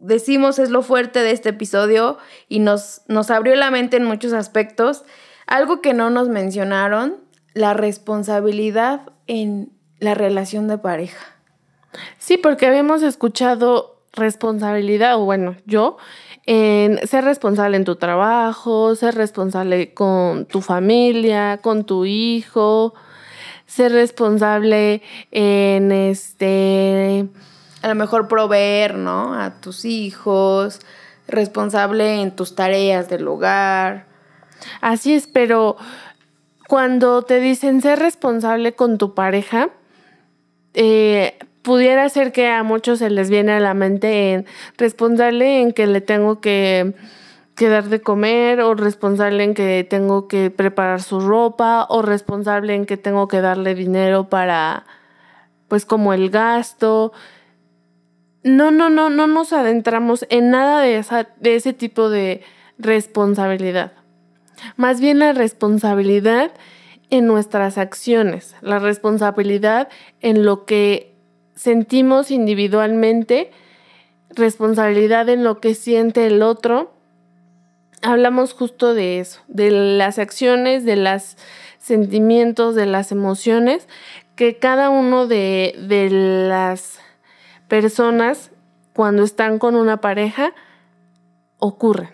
decimos 0.00 0.58
es 0.58 0.70
lo 0.70 0.82
fuerte 0.82 1.20
de 1.20 1.30
este 1.30 1.50
episodio 1.50 2.18
y 2.48 2.58
nos, 2.58 3.02
nos 3.06 3.30
abrió 3.30 3.54
la 3.54 3.70
mente 3.70 3.96
en 3.96 4.04
muchos 4.04 4.32
aspectos, 4.32 5.04
algo 5.46 5.80
que 5.80 5.94
no 5.94 6.10
nos 6.10 6.28
mencionaron, 6.28 7.16
la 7.54 7.74
responsabilidad 7.74 9.02
en 9.26 9.72
la 9.98 10.14
relación 10.14 10.68
de 10.68 10.78
pareja. 10.78 11.36
Sí, 12.18 12.36
porque 12.36 12.66
habíamos 12.66 13.02
escuchado 13.02 14.02
responsabilidad, 14.12 15.16
o 15.16 15.24
bueno, 15.24 15.56
yo, 15.66 15.96
en 16.46 17.06
ser 17.06 17.24
responsable 17.24 17.76
en 17.76 17.84
tu 17.84 17.96
trabajo, 17.96 18.94
ser 18.96 19.14
responsable 19.14 19.94
con 19.94 20.46
tu 20.46 20.60
familia, 20.60 21.58
con 21.62 21.84
tu 21.84 22.04
hijo, 22.06 22.94
ser 23.66 23.92
responsable 23.92 25.02
en 25.30 25.92
este... 25.92 27.28
A 27.82 27.88
lo 27.88 27.94
mejor 27.94 28.28
proveer, 28.28 28.94
¿no? 28.94 29.34
A 29.34 29.60
tus 29.60 29.84
hijos, 29.84 30.80
responsable 31.26 32.20
en 32.20 32.34
tus 32.36 32.54
tareas 32.54 33.08
del 33.08 33.26
hogar. 33.26 34.06
Así 34.80 35.14
es, 35.14 35.26
pero 35.26 35.76
cuando 36.68 37.22
te 37.22 37.40
dicen 37.40 37.80
ser 37.80 37.98
responsable 37.98 38.74
con 38.74 38.98
tu 38.98 39.14
pareja, 39.14 39.70
eh, 40.74 41.38
pudiera 41.62 42.08
ser 42.08 42.32
que 42.32 42.48
a 42.48 42.62
muchos 42.62 42.98
se 42.98 43.10
les 43.10 43.30
viene 43.30 43.52
a 43.52 43.60
la 43.60 43.74
mente 43.74 44.32
en 44.32 44.46
responsable 44.76 45.60
en 45.60 45.72
que 45.72 45.86
le 45.86 46.00
tengo 46.00 46.40
que, 46.40 46.94
que 47.56 47.68
dar 47.68 47.88
de 47.88 48.00
comer 48.00 48.60
o 48.60 48.74
responsable 48.74 49.44
en 49.44 49.54
que 49.54 49.84
tengo 49.88 50.28
que 50.28 50.50
preparar 50.50 51.02
su 51.02 51.20
ropa 51.20 51.86
o 51.88 52.02
responsable 52.02 52.74
en 52.74 52.86
que 52.86 52.96
tengo 52.96 53.28
que 53.28 53.40
darle 53.40 53.74
dinero 53.74 54.28
para 54.28 54.84
pues 55.68 55.84
como 55.84 56.12
el 56.12 56.30
gasto. 56.30 57.12
No, 58.42 58.70
no, 58.70 58.90
no, 58.90 59.10
no 59.10 59.26
nos 59.26 59.52
adentramos 59.52 60.26
en 60.30 60.50
nada 60.50 60.80
de, 60.80 60.98
esa, 60.98 61.28
de 61.40 61.56
ese 61.56 61.72
tipo 61.72 62.08
de 62.08 62.42
responsabilidad 62.78 63.92
más 64.76 65.00
bien 65.00 65.18
la 65.18 65.32
responsabilidad 65.32 66.52
en 67.10 67.26
nuestras 67.26 67.78
acciones, 67.78 68.54
la 68.60 68.78
responsabilidad 68.78 69.88
en 70.20 70.44
lo 70.44 70.64
que 70.64 71.12
sentimos 71.54 72.30
individualmente, 72.30 73.50
responsabilidad 74.30 75.28
en 75.28 75.44
lo 75.44 75.60
que 75.60 75.74
siente 75.74 76.26
el 76.26 76.42
otro. 76.42 76.92
Hablamos 78.02 78.54
justo 78.54 78.94
de 78.94 79.18
eso, 79.18 79.40
de 79.48 79.70
las 79.70 80.18
acciones, 80.18 80.84
de 80.84 80.96
los 80.96 81.36
sentimientos, 81.78 82.74
de 82.74 82.86
las 82.86 83.12
emociones 83.12 83.88
que 84.36 84.56
cada 84.56 84.88
uno 84.88 85.26
de, 85.26 85.74
de 85.88 86.08
las 86.10 86.98
personas 87.70 88.50
cuando 88.92 89.22
están 89.22 89.58
con 89.58 89.76
una 89.76 90.02
pareja 90.02 90.52
ocurren. 91.58 92.10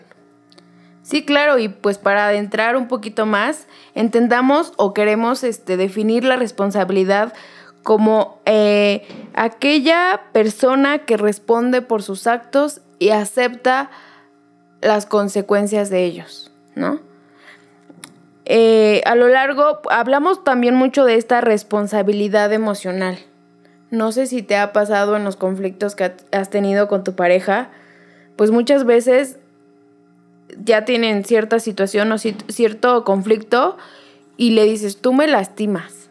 Sí, 1.01 1.25
claro, 1.25 1.57
y 1.57 1.67
pues 1.67 1.97
para 1.97 2.27
adentrar 2.27 2.77
un 2.77 2.87
poquito 2.87 3.25
más, 3.25 3.67
entendamos 3.95 4.73
o 4.77 4.93
queremos 4.93 5.43
este, 5.43 5.75
definir 5.75 6.23
la 6.23 6.35
responsabilidad 6.35 7.33
como 7.83 8.39
eh, 8.45 9.07
aquella 9.33 10.21
persona 10.31 10.99
que 10.99 11.17
responde 11.17 11.81
por 11.81 12.03
sus 12.03 12.27
actos 12.27 12.81
y 12.99 13.09
acepta 13.09 13.89
las 14.81 15.05
consecuencias 15.05 15.89
de 15.89 16.03
ellos, 16.03 16.51
¿no? 16.75 16.99
Eh, 18.45 19.01
a 19.05 19.15
lo 19.15 19.27
largo, 19.27 19.81
hablamos 19.89 20.43
también 20.43 20.75
mucho 20.75 21.03
de 21.03 21.15
esta 21.15 21.41
responsabilidad 21.41 22.53
emocional. 22.53 23.17
No 23.89 24.11
sé 24.11 24.27
si 24.27 24.41
te 24.41 24.57
ha 24.57 24.73
pasado 24.73 25.15
en 25.15 25.23
los 25.23 25.35
conflictos 25.35 25.95
que 25.95 26.13
has 26.31 26.49
tenido 26.49 26.87
con 26.87 27.03
tu 27.03 27.15
pareja, 27.15 27.69
pues 28.35 28.51
muchas 28.51 28.85
veces 28.85 29.39
ya 30.63 30.85
tienen 30.85 31.23
cierta 31.23 31.59
situación 31.59 32.11
o 32.11 32.17
cierto 32.17 33.03
conflicto 33.03 33.77
y 34.37 34.51
le 34.51 34.65
dices, 34.65 35.01
tú 35.01 35.13
me 35.13 35.27
lastimas, 35.27 36.09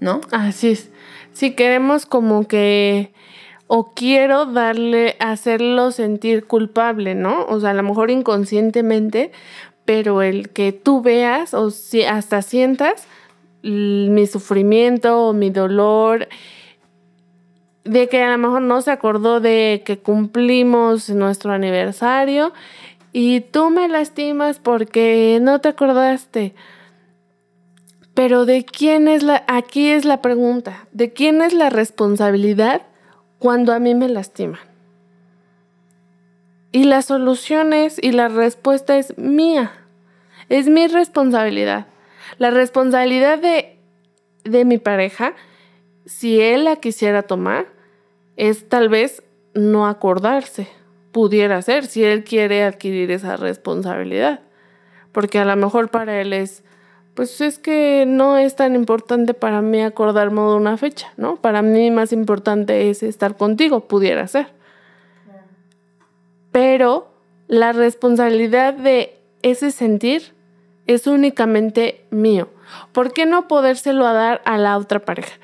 ¿no? 0.00 0.20
Así 0.30 0.70
es. 0.70 0.90
Si 1.32 1.52
queremos 1.52 2.06
como 2.06 2.46
que 2.46 3.12
o 3.66 3.92
quiero 3.92 4.46
darle, 4.46 5.16
hacerlo 5.20 5.90
sentir 5.90 6.46
culpable, 6.46 7.14
¿no? 7.14 7.44
O 7.46 7.60
sea, 7.60 7.70
a 7.70 7.74
lo 7.74 7.82
mejor 7.82 8.10
inconscientemente, 8.10 9.30
pero 9.84 10.22
el 10.22 10.48
que 10.50 10.72
tú 10.72 11.02
veas 11.02 11.54
o 11.54 11.70
si 11.70 12.02
hasta 12.04 12.42
sientas 12.42 13.06
mi 13.62 14.26
sufrimiento 14.26 15.28
o 15.28 15.32
mi 15.32 15.50
dolor, 15.50 16.28
de 17.88 18.08
que 18.08 18.22
a 18.22 18.30
lo 18.30 18.38
mejor 18.38 18.62
no 18.62 18.82
se 18.82 18.90
acordó 18.90 19.40
de 19.40 19.82
que 19.84 19.98
cumplimos 19.98 21.08
nuestro 21.08 21.52
aniversario 21.52 22.52
y 23.12 23.40
tú 23.40 23.70
me 23.70 23.88
lastimas 23.88 24.58
porque 24.58 25.38
no 25.40 25.60
te 25.60 25.70
acordaste. 25.70 26.54
Pero 28.12 28.44
de 28.44 28.64
quién 28.64 29.08
es 29.08 29.22
la, 29.22 29.42
aquí 29.46 29.88
es 29.88 30.04
la 30.04 30.20
pregunta, 30.20 30.86
¿de 30.92 31.12
quién 31.12 31.40
es 31.40 31.54
la 31.54 31.70
responsabilidad 31.70 32.82
cuando 33.38 33.72
a 33.72 33.78
mí 33.78 33.94
me 33.94 34.08
lastiman? 34.08 34.60
Y 36.70 36.84
la 36.84 37.00
solución 37.00 37.72
es, 37.72 37.98
y 38.02 38.12
la 38.12 38.28
respuesta 38.28 38.98
es 38.98 39.16
mía, 39.16 39.72
es 40.50 40.68
mi 40.68 40.88
responsabilidad. 40.88 41.86
La 42.36 42.50
responsabilidad 42.50 43.38
de, 43.38 43.78
de 44.44 44.66
mi 44.66 44.76
pareja, 44.76 45.32
si 46.04 46.40
él 46.42 46.64
la 46.64 46.76
quisiera 46.76 47.22
tomar, 47.22 47.77
es 48.38 48.68
tal 48.68 48.88
vez 48.88 49.22
no 49.52 49.86
acordarse. 49.86 50.68
Pudiera 51.12 51.60
ser, 51.60 51.86
si 51.86 52.04
él 52.04 52.24
quiere 52.24 52.62
adquirir 52.62 53.10
esa 53.10 53.36
responsabilidad. 53.36 54.40
Porque 55.12 55.40
a 55.40 55.44
lo 55.44 55.56
mejor 55.56 55.90
para 55.90 56.20
él 56.20 56.32
es, 56.32 56.62
pues 57.14 57.40
es 57.40 57.58
que 57.58 58.04
no 58.06 58.38
es 58.38 58.54
tan 58.54 58.76
importante 58.76 59.34
para 59.34 59.60
mí 59.60 59.82
acordarme 59.82 60.40
de 60.42 60.54
una 60.54 60.76
fecha, 60.76 61.12
¿no? 61.16 61.36
Para 61.36 61.62
mí 61.62 61.90
más 61.90 62.12
importante 62.12 62.88
es 62.88 63.02
estar 63.02 63.36
contigo, 63.36 63.88
pudiera 63.88 64.26
ser. 64.28 64.46
Pero 66.52 67.10
la 67.48 67.72
responsabilidad 67.72 68.74
de 68.74 69.18
ese 69.42 69.72
sentir 69.72 70.34
es 70.86 71.08
únicamente 71.08 72.04
mío. 72.10 72.48
¿Por 72.92 73.12
qué 73.12 73.26
no 73.26 73.48
podérselo 73.48 74.06
a 74.06 74.12
dar 74.12 74.42
a 74.44 74.58
la 74.58 74.78
otra 74.78 75.00
pareja? 75.00 75.38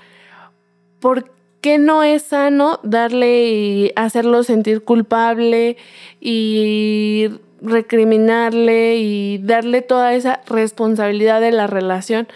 ¿Por 1.00 1.34
qué 1.64 1.78
no 1.78 2.02
es 2.02 2.24
sano 2.24 2.78
darle 2.82 3.48
y 3.48 3.92
hacerlo 3.96 4.42
sentir 4.42 4.84
culpable 4.84 5.78
y 6.20 7.30
recriminarle 7.62 8.96
y 8.96 9.38
darle 9.38 9.80
toda 9.80 10.12
esa 10.12 10.42
responsabilidad 10.46 11.40
de 11.40 11.52
la 11.52 11.66
relación 11.66 12.28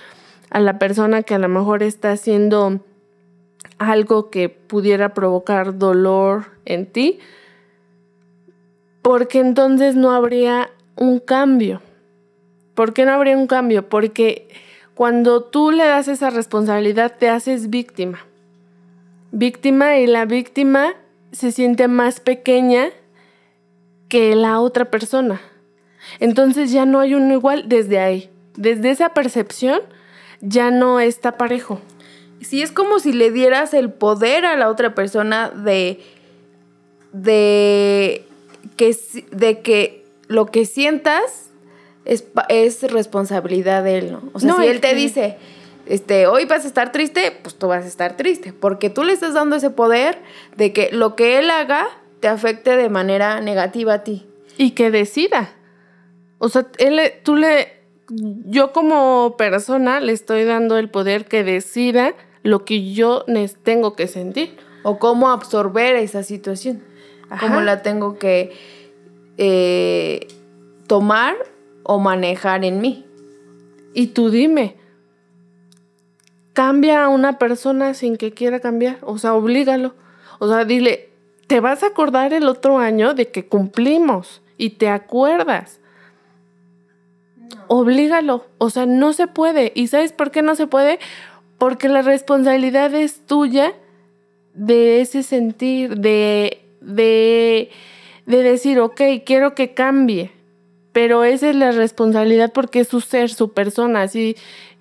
a 0.49 0.61
la 0.61 0.79
persona 0.79 1.25
que 1.25 1.35
a 1.35 1.39
lo 1.39 1.51
mejor 1.51 1.83
está 1.83 2.13
haciendo 2.13 2.81
algo 3.77 4.31
que 4.31 4.49
pudiera 4.49 5.13
provocar 5.13 5.77
dolor 5.77 6.47
en 6.65 6.87
ti? 6.87 7.19
Porque 9.03 9.41
entonces 9.41 9.95
no 9.95 10.13
habría 10.13 10.71
un 10.97 11.19
cambio. 11.19 11.83
¿Por 12.75 12.95
qué 12.95 13.05
no 13.05 13.13
habría 13.13 13.37
un 13.37 13.47
cambio? 13.47 13.91
Porque 13.91 14.49
cuando 14.95 15.43
tú 15.43 15.71
le 15.71 15.85
das 15.85 16.09
esa 16.09 16.31
responsabilidad 16.31 17.17
te 17.19 17.29
haces 17.29 17.69
víctima. 17.69 18.21
Víctima 19.31 19.99
y 19.99 20.07
la 20.07 20.25
víctima 20.25 20.95
se 21.33 21.53
siente 21.53 21.89
más 21.89 22.21
pequeña 22.21 22.91
que 24.09 24.35
la 24.35 24.61
otra 24.61 24.87
persona. 24.91 25.41
Entonces 26.21 26.73
ya 26.73 26.87
no 26.87 27.01
hay 27.01 27.15
uno 27.15 27.33
igual 27.35 27.69
desde 27.69 27.99
ahí. 27.99 28.31
Desde 28.57 28.91
esa 28.91 29.11
percepción 29.11 29.81
ya 30.41 30.71
no 30.71 31.01
está 31.01 31.37
parejo. 31.37 31.81
Sí, 32.41 32.63
es 32.63 32.73
como 32.73 32.99
si 32.99 33.13
le 33.13 33.31
dieras 33.31 33.75
el 33.75 33.91
poder 33.93 34.47
a 34.47 34.57
la 34.57 34.69
otra 34.69 34.95
persona 34.95 35.51
de, 35.51 36.01
de, 37.13 38.25
que, 38.77 38.97
de 39.33 39.61
que 39.61 40.05
lo 40.29 40.47
que 40.47 40.65
sientas 40.65 41.51
es, 42.05 42.83
responsabilidad 42.91 43.85
de 43.85 43.99
él, 43.99 44.13
¿no? 44.13 44.23
O 44.33 44.41
sea, 44.41 44.55
si 44.55 44.67
él 44.67 44.81
te 44.81 44.95
dice, 44.95 45.37
este, 45.89 46.27
hoy 46.27 46.45
vas 46.45 46.65
a 46.65 46.69
estar 46.69 46.93
triste, 46.93 47.33
pues 47.43 47.55
tú 47.57 47.69
vas 47.69 47.85
a 47.85 47.89
estar 47.89 48.17
triste, 48.17 48.53
porque 48.53 48.91
tú 48.91 49.05
le 49.05 49.13
estás 49.13 49.35
dando 49.35 49.57
ese 49.57 49.71
poder 49.71 50.19
de 50.57 50.73
que 50.73 50.91
lo 50.93 51.17
que 51.17 51.39
él 51.39 51.51
haga 51.51 51.89
te 52.21 52.29
afecte 52.29 52.77
de 52.77 52.89
manera 52.91 53.41
negativa 53.41 53.95
a 53.95 54.05
ti. 54.05 54.27
Y 54.59 54.73
que 54.73 54.91
decida. 54.91 55.55
O 56.39 56.49
sea, 56.49 56.67
él, 56.79 57.01
tú 57.23 57.37
le, 57.37 57.81
yo 58.09 58.73
como 58.73 59.37
persona 59.39 60.01
le 60.01 60.13
estoy 60.13 60.45
dando 60.45 60.77
el 60.79 60.91
poder 60.91 61.25
que 61.25 61.43
decida 61.43 62.15
lo 62.43 62.65
que 62.65 62.93
yo 62.93 63.25
tengo 63.63 63.95
que 63.95 64.09
sentir. 64.09 64.57
O 64.83 64.99
cómo 64.99 65.31
absorber 65.31 65.97
esa 65.97 66.23
situación. 66.23 66.83
Cómo 67.41 67.61
la 67.61 67.83
tengo 67.83 68.19
que 68.19 68.53
eh, 69.37 70.29
tomar 70.87 71.37
o 71.83 71.99
manejar 71.99 72.65
en 72.65 72.81
mí. 72.81 73.07
Y 73.95 74.09
tú 74.09 74.31
dime, 74.31 74.77
cambia 76.59 77.05
a 77.05 77.09
una 77.09 77.39
persona 77.39 77.95
sin 77.95 78.17
que 78.17 78.33
quiera 78.33 78.59
cambiar, 78.59 78.99
o 79.03 79.17
sea, 79.17 79.33
oblígalo. 79.35 79.95
O 80.41 80.49
sea, 80.49 80.65
dile, 80.65 81.09
te 81.47 81.61
vas 81.61 81.85
a 81.85 81.87
acordar 81.87 82.33
el 82.33 82.49
otro 82.49 82.79
año 82.79 83.15
de 83.15 83.29
que 83.29 83.47
cumplimos 83.47 84.43
y 84.57 84.71
te 84.71 84.89
acuerdas. 84.89 85.79
Oblígalo, 87.69 88.45
o 88.59 88.71
sea, 88.71 88.87
no 88.87 89.13
se 89.13 89.29
puede. 89.29 89.71
¿Y 89.77 89.87
sabes 89.87 90.11
por 90.11 90.33
qué 90.33 90.43
no 90.43 90.57
se 90.57 90.67
puede? 90.67 90.99
Porque 91.59 91.89
la 91.89 92.03
responsabilidad 92.03 92.93
es 92.93 93.25
tuya 93.25 93.73
de 94.53 95.01
ese 95.01 95.23
sentir, 95.23 96.01
de, 96.01 96.61
de, 96.81 97.71
de 98.27 98.43
decir, 98.43 98.81
ok, 98.81 99.01
quiero 99.25 99.55
que 99.55 99.75
cambie 99.75 100.33
pero 100.91 101.23
esa 101.23 101.51
es 101.51 101.55
la 101.55 101.71
responsabilidad 101.71 102.53
porque 102.53 102.81
es 102.81 102.89
su 102.89 103.01
ser, 103.01 103.31
su 103.31 103.53
persona, 103.53 104.03
así 104.03 104.35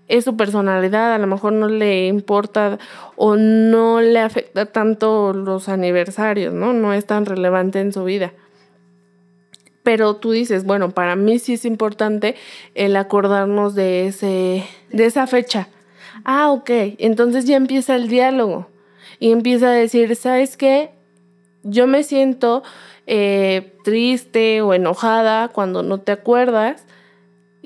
es 0.07 0.23
su 0.23 0.37
personalidad, 0.37 1.13
a 1.13 1.17
lo 1.17 1.27
mejor 1.27 1.53
no 1.53 1.67
le 1.67 2.07
importa 2.07 2.79
o 3.15 3.35
no 3.35 4.01
le 4.01 4.19
afecta 4.19 4.65
tanto 4.67 5.33
los 5.33 5.67
aniversarios, 5.69 6.53
¿no? 6.53 6.73
No 6.73 6.93
es 6.93 7.05
tan 7.05 7.25
relevante 7.25 7.79
en 7.79 7.91
su 7.91 8.03
vida. 8.03 8.33
Pero 9.83 10.15
tú 10.15 10.31
dices, 10.31 10.65
bueno, 10.65 10.91
para 10.91 11.15
mí 11.15 11.39
sí 11.39 11.53
es 11.53 11.65
importante 11.65 12.35
el 12.75 12.95
acordarnos 12.95 13.75
de, 13.75 14.07
ese, 14.07 14.65
de 14.91 15.05
esa 15.05 15.27
fecha. 15.27 15.69
Ah, 16.23 16.51
ok, 16.51 16.69
entonces 16.97 17.45
ya 17.45 17.55
empieza 17.55 17.95
el 17.95 18.07
diálogo 18.07 18.67
y 19.19 19.31
empieza 19.31 19.69
a 19.69 19.73
decir, 19.73 20.15
¿sabes 20.15 20.57
qué? 20.57 20.91
Yo 21.63 21.87
me 21.87 22.03
siento 22.03 22.63
eh, 23.07 23.73
triste 23.83 24.61
o 24.61 24.73
enojada 24.73 25.49
cuando 25.49 25.83
no 25.83 25.99
te 25.99 26.11
acuerdas 26.11 26.85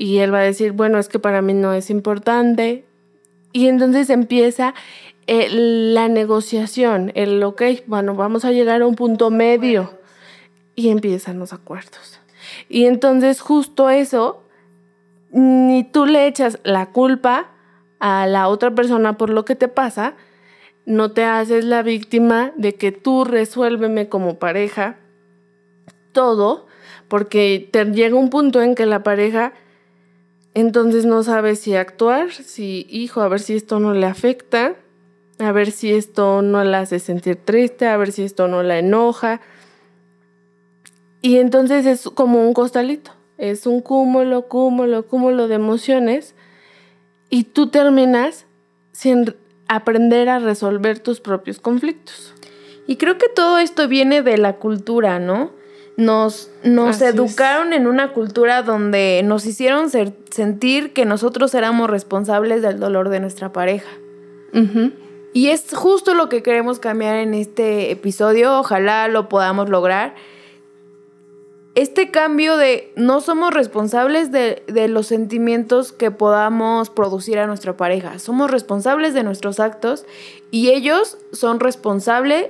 y 0.01 0.17
él 0.17 0.33
va 0.33 0.39
a 0.39 0.43
decir, 0.43 0.71
bueno, 0.71 0.97
es 0.97 1.09
que 1.09 1.19
para 1.19 1.43
mí 1.43 1.53
no 1.53 1.73
es 1.73 1.91
importante. 1.91 2.85
Y 3.53 3.67
entonces 3.67 4.09
empieza 4.09 4.73
eh, 5.27 5.47
la 5.51 6.07
negociación, 6.07 7.11
el, 7.13 7.43
ok, 7.43 7.61
bueno, 7.85 8.15
vamos 8.15 8.43
a 8.43 8.51
llegar 8.51 8.81
a 8.81 8.87
un 8.87 8.95
punto 8.95 9.29
medio 9.29 9.99
y 10.73 10.89
empiezan 10.89 11.37
los 11.37 11.53
acuerdos. 11.53 12.19
Y 12.67 12.85
entonces 12.85 13.41
justo 13.41 13.91
eso, 13.91 14.41
ni 15.29 15.83
tú 15.83 16.07
le 16.07 16.25
echas 16.25 16.57
la 16.63 16.87
culpa 16.87 17.51
a 17.99 18.25
la 18.25 18.47
otra 18.47 18.71
persona 18.71 19.19
por 19.19 19.29
lo 19.29 19.45
que 19.45 19.55
te 19.55 19.67
pasa, 19.67 20.15
no 20.87 21.11
te 21.11 21.25
haces 21.25 21.63
la 21.63 21.83
víctima 21.83 22.53
de 22.55 22.73
que 22.73 22.91
tú 22.91 23.23
resuélveme 23.23 24.09
como 24.09 24.39
pareja 24.39 24.97
todo, 26.11 26.65
porque 27.07 27.69
te 27.71 27.85
llega 27.85 28.15
un 28.15 28.31
punto 28.31 28.63
en 28.63 28.73
que 28.73 28.87
la 28.87 29.03
pareja 29.03 29.53
entonces 30.53 31.05
no 31.05 31.23
sabe 31.23 31.55
si 31.55 31.75
actuar, 31.75 32.31
si, 32.31 32.85
hijo, 32.89 33.21
a 33.21 33.27
ver 33.27 33.39
si 33.39 33.55
esto 33.55 33.79
no 33.79 33.93
le 33.93 34.05
afecta, 34.05 34.75
a 35.39 35.51
ver 35.51 35.71
si 35.71 35.93
esto 35.93 36.41
no 36.41 36.63
la 36.63 36.79
hace 36.79 36.99
sentir 36.99 37.37
triste, 37.37 37.87
a 37.87 37.97
ver 37.97 38.11
si 38.11 38.23
esto 38.23 38.47
no 38.47 38.61
la 38.61 38.79
enoja. 38.79 39.41
Y 41.21 41.37
entonces 41.37 41.85
es 41.85 42.09
como 42.13 42.45
un 42.45 42.53
costalito, 42.53 43.11
es 43.37 43.65
un 43.65 43.81
cúmulo, 43.81 44.47
cúmulo, 44.47 45.07
cúmulo 45.07 45.47
de 45.47 45.55
emociones 45.55 46.35
y 47.29 47.45
tú 47.45 47.67
terminas 47.67 48.45
sin 48.91 49.35
aprender 49.67 50.27
a 50.27 50.39
resolver 50.39 50.99
tus 50.99 51.21
propios 51.21 51.59
conflictos. 51.59 52.33
Y 52.87 52.97
creo 52.97 53.17
que 53.17 53.29
todo 53.29 53.57
esto 53.57 53.87
viene 53.87 54.21
de 54.21 54.37
la 54.37 54.57
cultura, 54.57 55.19
¿no? 55.19 55.51
Nos, 55.97 56.49
nos 56.63 57.01
educaron 57.01 57.73
en 57.73 57.85
una 57.85 58.13
cultura 58.13 58.63
donde 58.63 59.21
nos 59.23 59.45
hicieron 59.45 59.89
sentir 59.89 60.93
que 60.93 61.05
nosotros 61.05 61.53
éramos 61.53 61.89
responsables 61.89 62.61
del 62.61 62.79
dolor 62.79 63.09
de 63.09 63.19
nuestra 63.19 63.51
pareja. 63.51 63.89
Y 65.33 65.47
es 65.47 65.73
justo 65.73 66.13
lo 66.13 66.27
que 66.27 66.43
queremos 66.43 66.79
cambiar 66.79 67.15
en 67.15 67.33
este 67.33 67.91
episodio. 67.91 68.59
Ojalá 68.59 69.07
lo 69.07 69.29
podamos 69.29 69.69
lograr. 69.69 70.15
Este 71.73 72.11
cambio 72.11 72.57
de 72.57 72.91
no 72.97 73.21
somos 73.21 73.53
responsables 73.53 74.29
de, 74.31 74.61
de 74.67 74.89
los 74.89 75.07
sentimientos 75.07 75.93
que 75.93 76.11
podamos 76.11 76.89
producir 76.89 77.39
a 77.39 77.47
nuestra 77.47 77.77
pareja. 77.77 78.19
Somos 78.19 78.51
responsables 78.51 79.13
de 79.13 79.23
nuestros 79.23 79.61
actos 79.61 80.05
y 80.51 80.71
ellos 80.71 81.17
son 81.31 81.61
responsables 81.61 82.49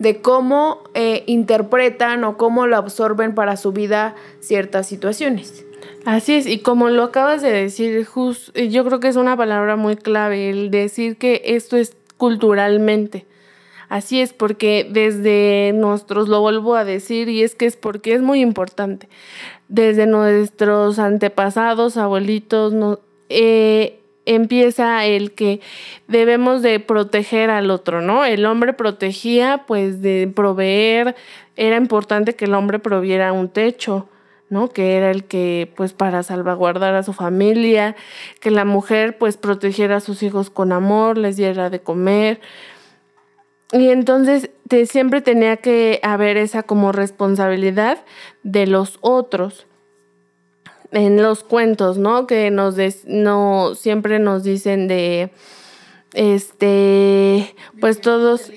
de 0.00 0.22
cómo 0.22 0.82
eh, 0.94 1.24
interpretan 1.26 2.24
o 2.24 2.38
cómo 2.38 2.66
lo 2.66 2.78
absorben 2.78 3.34
para 3.34 3.56
su 3.56 3.70
vida 3.70 4.16
ciertas 4.40 4.88
situaciones. 4.88 5.66
Así 6.06 6.34
es, 6.34 6.46
y 6.46 6.58
como 6.58 6.88
lo 6.88 7.04
acabas 7.04 7.42
de 7.42 7.52
decir, 7.52 8.06
Just, 8.06 8.56
yo 8.56 8.84
creo 8.86 8.98
que 8.98 9.08
es 9.08 9.16
una 9.16 9.36
palabra 9.36 9.76
muy 9.76 9.96
clave, 9.96 10.48
el 10.48 10.70
decir 10.70 11.18
que 11.18 11.42
esto 11.44 11.76
es 11.76 11.94
culturalmente. 12.16 13.26
Así 13.90 14.22
es, 14.22 14.32
porque 14.32 14.88
desde 14.90 15.72
nuestros, 15.74 16.28
lo 16.28 16.40
vuelvo 16.40 16.76
a 16.76 16.84
decir, 16.84 17.28
y 17.28 17.42
es 17.42 17.54
que 17.54 17.66
es 17.66 17.76
porque 17.76 18.14
es 18.14 18.22
muy 18.22 18.40
importante, 18.40 19.10
desde 19.68 20.06
nuestros 20.06 20.98
antepasados, 20.98 21.98
abuelitos, 21.98 22.72
no, 22.72 23.00
eh, 23.28 23.99
empieza 24.34 25.04
el 25.04 25.32
que 25.32 25.60
debemos 26.08 26.62
de 26.62 26.80
proteger 26.80 27.50
al 27.50 27.70
otro, 27.70 28.00
¿no? 28.00 28.24
El 28.24 28.46
hombre 28.46 28.72
protegía 28.72 29.64
pues 29.66 30.00
de 30.00 30.30
proveer, 30.34 31.16
era 31.56 31.76
importante 31.76 32.34
que 32.34 32.46
el 32.46 32.54
hombre 32.54 32.78
proviera 32.78 33.32
un 33.32 33.48
techo, 33.48 34.08
¿no? 34.48 34.68
Que 34.68 34.96
era 34.96 35.10
el 35.10 35.24
que, 35.24 35.72
pues, 35.76 35.92
para 35.92 36.22
salvaguardar 36.22 36.94
a 36.94 37.02
su 37.02 37.12
familia, 37.12 37.96
que 38.40 38.50
la 38.50 38.64
mujer, 38.64 39.16
pues, 39.18 39.36
protegiera 39.36 39.96
a 39.96 40.00
sus 40.00 40.22
hijos 40.22 40.50
con 40.50 40.72
amor, 40.72 41.18
les 41.18 41.36
diera 41.36 41.70
de 41.70 41.80
comer. 41.80 42.40
Y 43.72 43.90
entonces 43.90 44.50
siempre 44.86 45.20
tenía 45.20 45.58
que 45.58 46.00
haber 46.02 46.36
esa 46.36 46.64
como 46.64 46.90
responsabilidad 46.90 48.04
de 48.42 48.66
los 48.66 48.98
otros. 49.00 49.66
En 50.92 51.22
los 51.22 51.44
cuentos, 51.44 51.98
¿no? 51.98 52.26
Que 52.26 52.50
nos 52.50 52.76
no 53.06 53.74
siempre 53.74 54.18
nos 54.18 54.42
dicen 54.42 54.88
de 54.88 55.30
este 56.14 57.54
pues 57.80 58.00
todos 58.00 58.50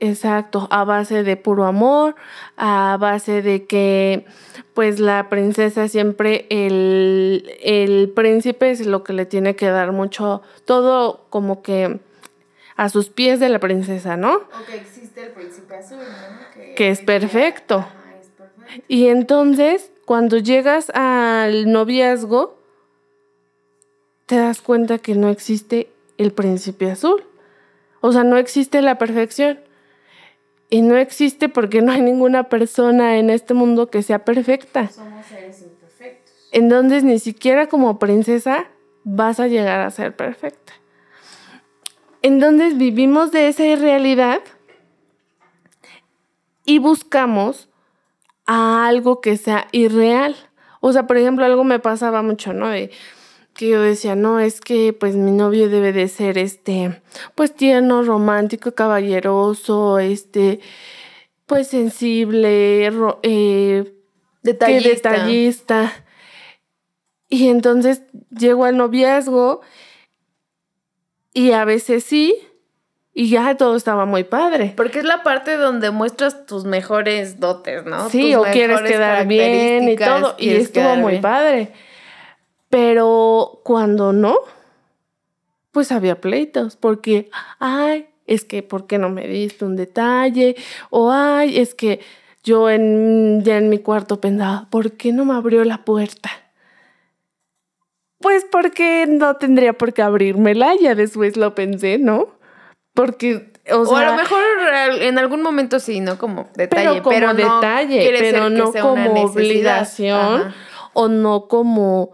Exacto, 0.00 0.68
a 0.70 0.84
base 0.84 1.24
de 1.24 1.36
puro 1.36 1.64
amor, 1.64 2.14
a 2.56 2.96
base 3.00 3.42
de 3.42 3.66
que 3.66 4.26
pues 4.72 5.00
la 5.00 5.28
princesa 5.28 5.88
siempre, 5.88 6.46
el, 6.50 7.52
el 7.60 8.12
príncipe 8.14 8.70
es 8.70 8.86
lo 8.86 9.02
que 9.02 9.12
le 9.12 9.26
tiene 9.26 9.56
que 9.56 9.66
dar 9.66 9.90
mucho, 9.90 10.42
todo 10.64 11.26
como 11.30 11.62
que 11.62 11.98
a 12.76 12.88
sus 12.88 13.08
pies 13.08 13.40
de 13.40 13.48
la 13.48 13.58
princesa, 13.58 14.16
¿no? 14.16 14.34
O 14.36 14.66
que 14.68 14.76
existe 14.76 15.20
el 15.20 15.30
príncipe 15.30 15.74
azul, 15.74 15.98
¿no? 15.98 16.74
Que, 16.76 16.90
es, 16.90 17.00
perfecto. 17.00 17.78
es 17.78 18.28
perfecto. 18.28 18.84
Y 18.86 19.08
entonces, 19.08 19.90
cuando 20.08 20.38
llegas 20.38 20.88
al 20.94 21.70
noviazgo, 21.70 22.56
te 24.24 24.36
das 24.36 24.62
cuenta 24.62 24.96
que 24.96 25.14
no 25.14 25.28
existe 25.28 25.92
el 26.16 26.32
príncipe 26.32 26.90
azul. 26.90 27.24
O 28.00 28.10
sea, 28.10 28.24
no 28.24 28.38
existe 28.38 28.80
la 28.80 28.96
perfección. 28.96 29.60
Y 30.70 30.80
no 30.80 30.96
existe 30.96 31.50
porque 31.50 31.82
no 31.82 31.92
hay 31.92 32.00
ninguna 32.00 32.44
persona 32.44 33.18
en 33.18 33.28
este 33.28 33.52
mundo 33.52 33.90
que 33.90 34.02
sea 34.02 34.24
perfecta. 34.24 34.88
Somos 34.88 35.26
seres 35.26 35.60
imperfectos. 35.60 36.34
Entonces 36.52 37.04
ni 37.04 37.18
siquiera 37.18 37.66
como 37.66 37.98
princesa 37.98 38.66
vas 39.04 39.40
a 39.40 39.46
llegar 39.46 39.80
a 39.80 39.90
ser 39.90 40.16
perfecta. 40.16 40.72
Entonces 42.22 42.78
vivimos 42.78 43.30
de 43.30 43.48
esa 43.48 43.66
irrealidad 43.66 44.40
y 46.64 46.78
buscamos 46.78 47.68
a 48.48 48.88
algo 48.88 49.20
que 49.20 49.36
sea 49.36 49.68
irreal. 49.70 50.34
O 50.80 50.92
sea, 50.92 51.06
por 51.06 51.18
ejemplo, 51.18 51.44
algo 51.44 51.62
me 51.62 51.78
pasaba 51.78 52.22
mucho, 52.22 52.52
¿no? 52.52 52.68
De, 52.68 52.90
que 53.58 53.68
yo 53.68 53.82
decía, 53.82 54.14
no, 54.14 54.40
es 54.40 54.60
que 54.60 54.92
pues 54.92 55.16
mi 55.16 55.32
novio 55.32 55.68
debe 55.68 55.92
de 55.92 56.08
ser 56.08 56.38
este, 56.38 57.02
pues 57.34 57.54
tierno, 57.54 58.02
romántico, 58.02 58.72
caballeroso, 58.72 59.98
este, 59.98 60.60
pues 61.44 61.66
sensible, 61.66 62.86
eh, 63.22 63.94
detallista. 64.42 65.10
detallista. 65.10 66.04
Y 67.28 67.48
entonces 67.48 68.02
llego 68.30 68.64
al 68.64 68.76
noviazgo 68.76 69.60
y 71.34 71.50
a 71.50 71.64
veces 71.64 72.04
sí, 72.04 72.36
y 73.18 73.30
ya 73.30 73.56
todo 73.56 73.74
estaba 73.74 74.06
muy 74.06 74.22
padre. 74.22 74.74
Porque 74.76 75.00
es 75.00 75.04
la 75.04 75.24
parte 75.24 75.56
donde 75.56 75.90
muestras 75.90 76.46
tus 76.46 76.64
mejores 76.64 77.40
dotes, 77.40 77.84
¿no? 77.84 78.08
Sí, 78.10 78.36
o 78.36 78.44
quieres 78.44 78.80
quedar 78.82 79.26
bien 79.26 79.88
y 79.88 79.96
todo, 79.96 80.36
y 80.38 80.50
estuvo 80.50 80.94
muy 80.94 81.18
padre. 81.18 81.72
Pero 82.68 83.60
cuando 83.64 84.12
no, 84.12 84.36
pues 85.72 85.90
había 85.90 86.20
pleitos, 86.20 86.76
porque, 86.76 87.28
ay, 87.58 88.06
es 88.24 88.44
que, 88.44 88.62
¿por 88.62 88.86
qué 88.86 88.98
no 88.98 89.10
me 89.10 89.26
diste 89.26 89.64
un 89.64 89.74
detalle? 89.74 90.54
O, 90.90 91.10
ay, 91.10 91.58
es 91.58 91.74
que 91.74 91.98
yo 92.44 92.70
en, 92.70 93.42
ya 93.42 93.56
en 93.56 93.68
mi 93.68 93.80
cuarto 93.80 94.20
pensaba, 94.20 94.68
¿por 94.70 94.92
qué 94.92 95.12
no 95.12 95.24
me 95.24 95.34
abrió 95.34 95.64
la 95.64 95.84
puerta? 95.84 96.30
Pues 98.20 98.46
porque 98.48 99.06
no 99.08 99.34
tendría 99.38 99.72
por 99.72 99.92
qué 99.92 100.02
abrirmela, 100.02 100.76
ya 100.80 100.94
después 100.94 101.36
lo 101.36 101.56
pensé, 101.56 101.98
¿no? 101.98 102.37
Porque, 102.98 103.52
o, 103.70 103.86
sea, 103.86 103.98
a 104.00 104.10
lo 104.10 104.16
mejor 104.16 104.40
en 105.02 105.18
algún 105.20 105.40
momento 105.40 105.78
sí, 105.78 106.00
¿no? 106.00 106.18
Como 106.18 106.48
detalle, 106.56 107.00
pero 107.08 107.28
como 107.28 107.34
detalle, 107.34 108.10
pero 108.18 108.50
no 108.50 108.72
como 108.72 109.22
obligación 109.22 110.52
o 110.94 111.06
no 111.06 111.46
como 111.46 112.10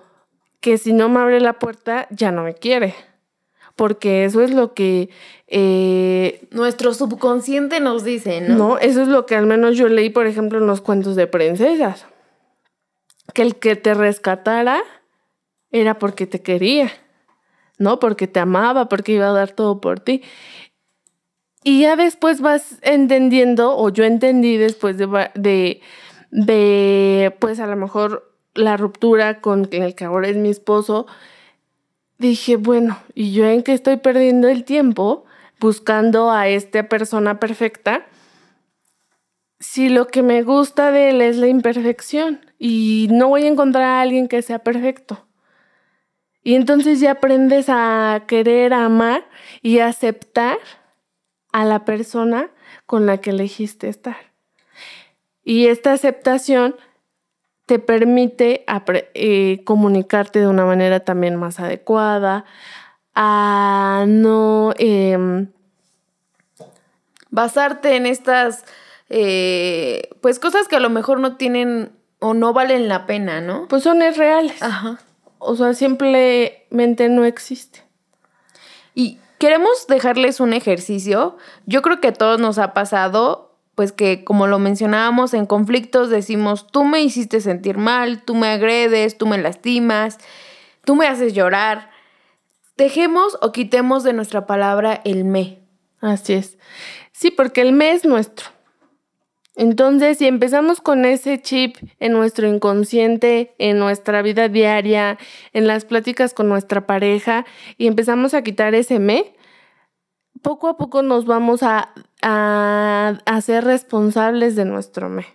que 0.61 0.77
si 0.77 0.93
no 0.93 1.09
me 1.09 1.21
abre 1.21 1.41
la 1.41 1.55
puerta 1.55 2.07
ya 2.11 2.33
no 2.33 2.43
me 2.43 2.53
quiere. 2.53 2.95
Porque 3.77 4.27
eso 4.27 4.43
es 4.43 4.51
lo 4.51 4.75
que... 4.75 5.09
Eh, 5.47 6.47
Nuestro 6.51 6.93
subconsciente 6.93 7.81
nos 7.81 8.05
dice, 8.05 8.43
¿no? 8.43 8.55
No, 8.55 8.79
eso 8.79 9.01
es 9.01 9.09
lo 9.09 9.25
que 9.25 9.37
al 9.37 9.47
menos 9.47 9.79
yo 9.79 9.89
leí, 9.89 10.11
por 10.11 10.27
ejemplo, 10.27 10.59
en 10.59 10.67
los 10.67 10.83
cuentos 10.83 11.17
de 11.17 11.27
princesas. 11.27 12.05
Que 13.33 13.41
el 13.41 13.57
que 13.57 13.75
te 13.75 13.95
rescatara 13.95 14.83
era 15.71 15.99
porque 15.99 16.27
te 16.27 16.43
quería, 16.43 16.93
¿no? 17.79 17.99
Porque 18.01 18.27
te 18.27 18.39
amaba, 18.39 18.91
porque 18.91 19.13
iba 19.13 19.29
a 19.29 19.33
dar 19.33 19.53
todo 19.53 19.81
por 19.81 19.99
ti. 20.01 20.23
Y 21.67 21.81
ya 21.81 21.97
después 21.97 22.43
vas 22.43 22.77
entendiendo, 22.83 23.75
o 23.79 23.89
yo 23.89 24.05
entendí 24.05 24.59
después 24.59 24.99
de, 24.99 25.81
de, 26.31 27.37
pues 27.41 27.59
a 27.59 27.67
lo 27.67 27.75
mejor 27.75 28.37
la 28.55 28.77
ruptura 28.77 29.41
con 29.41 29.67
el 29.73 29.95
que 29.95 30.05
ahora 30.05 30.29
es 30.29 30.37
mi 30.37 30.51
esposo, 30.51 31.07
dije, 32.19 32.57
bueno, 32.57 32.99
¿y 33.15 33.33
yo 33.33 33.47
en 33.47 33.63
qué 33.63 33.73
estoy 33.73 33.97
perdiendo 33.97 34.47
el 34.49 34.65
tiempo 34.65 35.25
buscando 35.59 36.31
a 36.31 36.49
esta 36.49 36.87
persona 36.91 37.41
perfecta? 37.41 38.05
Si 39.59 39.89
lo 39.89 40.09
que 40.09 40.23
me 40.23 40.43
gusta 40.43 40.91
de 40.91 41.11
él 41.11 41.23
es 41.23 41.39
la 41.39 41.49
imperfección 41.49 42.45
y 42.59 43.09
no 43.11 43.29
voy 43.29 43.45
a 43.45 43.49
encontrar 43.49 43.85
a 43.85 44.01
alguien 44.03 44.29
que 44.29 44.43
sea 44.43 44.59
perfecto. 44.59 45.27
Y 46.43 46.57
entonces 46.57 47.01
ya 47.01 47.13
aprendes 47.13 47.71
a 47.71 48.25
querer, 48.29 48.75
amar 48.75 49.27
y 49.63 49.79
aceptar 49.79 50.59
a 51.55 51.65
la 51.65 51.85
persona 51.85 52.51
con 52.85 53.07
la 53.07 53.19
que 53.19 53.31
elegiste 53.31 53.89
estar. 53.89 54.17
Y 55.45 55.69
esta 55.69 55.93
aceptación 55.93 56.75
te 57.67 57.79
permite 57.79 58.67
eh, 59.15 59.63
comunicarte 59.65 60.41
de 60.41 60.49
una 60.49 60.67
manera 60.67 60.99
también 61.01 61.37
más 61.37 61.61
adecuada, 61.61 62.45
a 63.15 64.05
no 64.09 64.75
em, 64.79 65.47
basarte 67.31 67.95
en 67.95 68.07
estas, 68.07 68.65
eh, 69.09 70.11
pues 70.21 70.41
cosas 70.41 70.67
que 70.67 70.75
a 70.75 70.81
lo 70.81 70.91
mejor 70.91 71.21
no 71.21 71.37
tienen 71.37 71.93
o 72.19 72.35
no 72.35 72.53
valen 72.53 72.89
la 72.89 73.07
pena, 73.07 73.41
¿no? 73.41 73.69
Pues 73.69 73.85
son 73.85 74.03
irreales. 74.03 74.61
Ajá. 74.61 74.99
O 75.39 75.55
sea, 75.55 75.73
simplemente 75.73 77.09
no 77.09 77.25
existe. 77.25 77.85
Y 78.93 79.21
queremos 79.39 79.87
dejarles 79.87 80.41
un 80.41 80.53
ejercicio. 80.53 81.37
Yo 81.67 81.83
creo 81.83 82.01
que 82.01 82.09
a 82.09 82.13
todos 82.13 82.41
nos 82.41 82.59
ha 82.59 82.75
pasado 82.75 83.55
pues 83.75 83.93
que 83.93 84.25
como 84.25 84.47
lo 84.47 84.59
mencionábamos 84.59 85.35
en 85.35 85.47
conflictos 85.47 86.09
decimos, 86.09 86.67
tú 86.69 86.85
me 86.85 87.03
hiciste 87.03 87.41
sentir 87.41 87.77
mal, 87.77 88.23
tú 88.23 88.35
me 88.35 88.49
agredes, 88.49 89.19
tú 89.19 89.27
me 89.27 89.39
lastimas, 89.39 90.19
tú 90.85 90.95
me 90.95 91.09
haces 91.09 91.35
llorar. 91.35 91.91
Dejemos 92.77 93.37
o 93.41 93.53
quitemos 93.53 94.05
de 94.05 94.13
nuestra 94.13 94.47
palabra 94.47 95.01
el 95.05 95.25
me. 95.25 95.61
Así 96.01 96.35
es. 96.35 96.59
Sí, 97.13 97.31
porque 97.31 97.63
el 97.63 97.73
me 97.73 97.93
es 97.93 98.05
nuestro. 98.05 98.54
Entonces, 99.57 100.19
si 100.19 100.27
empezamos 100.27 100.81
con 100.81 101.05
ese 101.05 101.41
chip 101.41 101.77
en 102.01 102.13
nuestro 102.13 102.49
inconsciente, 102.49 103.55
en 103.59 103.79
nuestra 103.79 104.21
vida 104.21 104.49
diaria, 104.49 105.17
en 105.53 105.69
las 105.69 105.85
pláticas 105.85 106.35
con 106.35 106.49
nuestra 106.49 106.87
pareja, 106.87 107.45
y 107.79 107.87
empezamos 107.87 108.35
a 108.35 108.43
quitar 108.43 108.75
ese 108.75 108.99
me, 108.99 109.37
poco 110.43 110.69
a 110.69 110.77
poco 110.77 111.03
nos 111.03 111.25
vamos 111.25 111.63
a, 111.63 111.95
a, 112.21 113.41
ser 113.41 113.65
responsables 113.65 114.57
de 114.57 114.65
nuestro 114.65 115.09
me. 115.09 115.27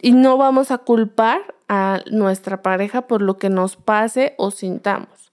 Y 0.00 0.12
no 0.12 0.36
vamos 0.36 0.70
a 0.70 0.78
culpar 0.78 1.40
a 1.68 2.00
nuestra 2.10 2.62
pareja 2.62 3.06
por 3.06 3.22
lo 3.22 3.38
que 3.38 3.50
nos 3.50 3.76
pase 3.76 4.34
o 4.38 4.50
sintamos. 4.50 5.32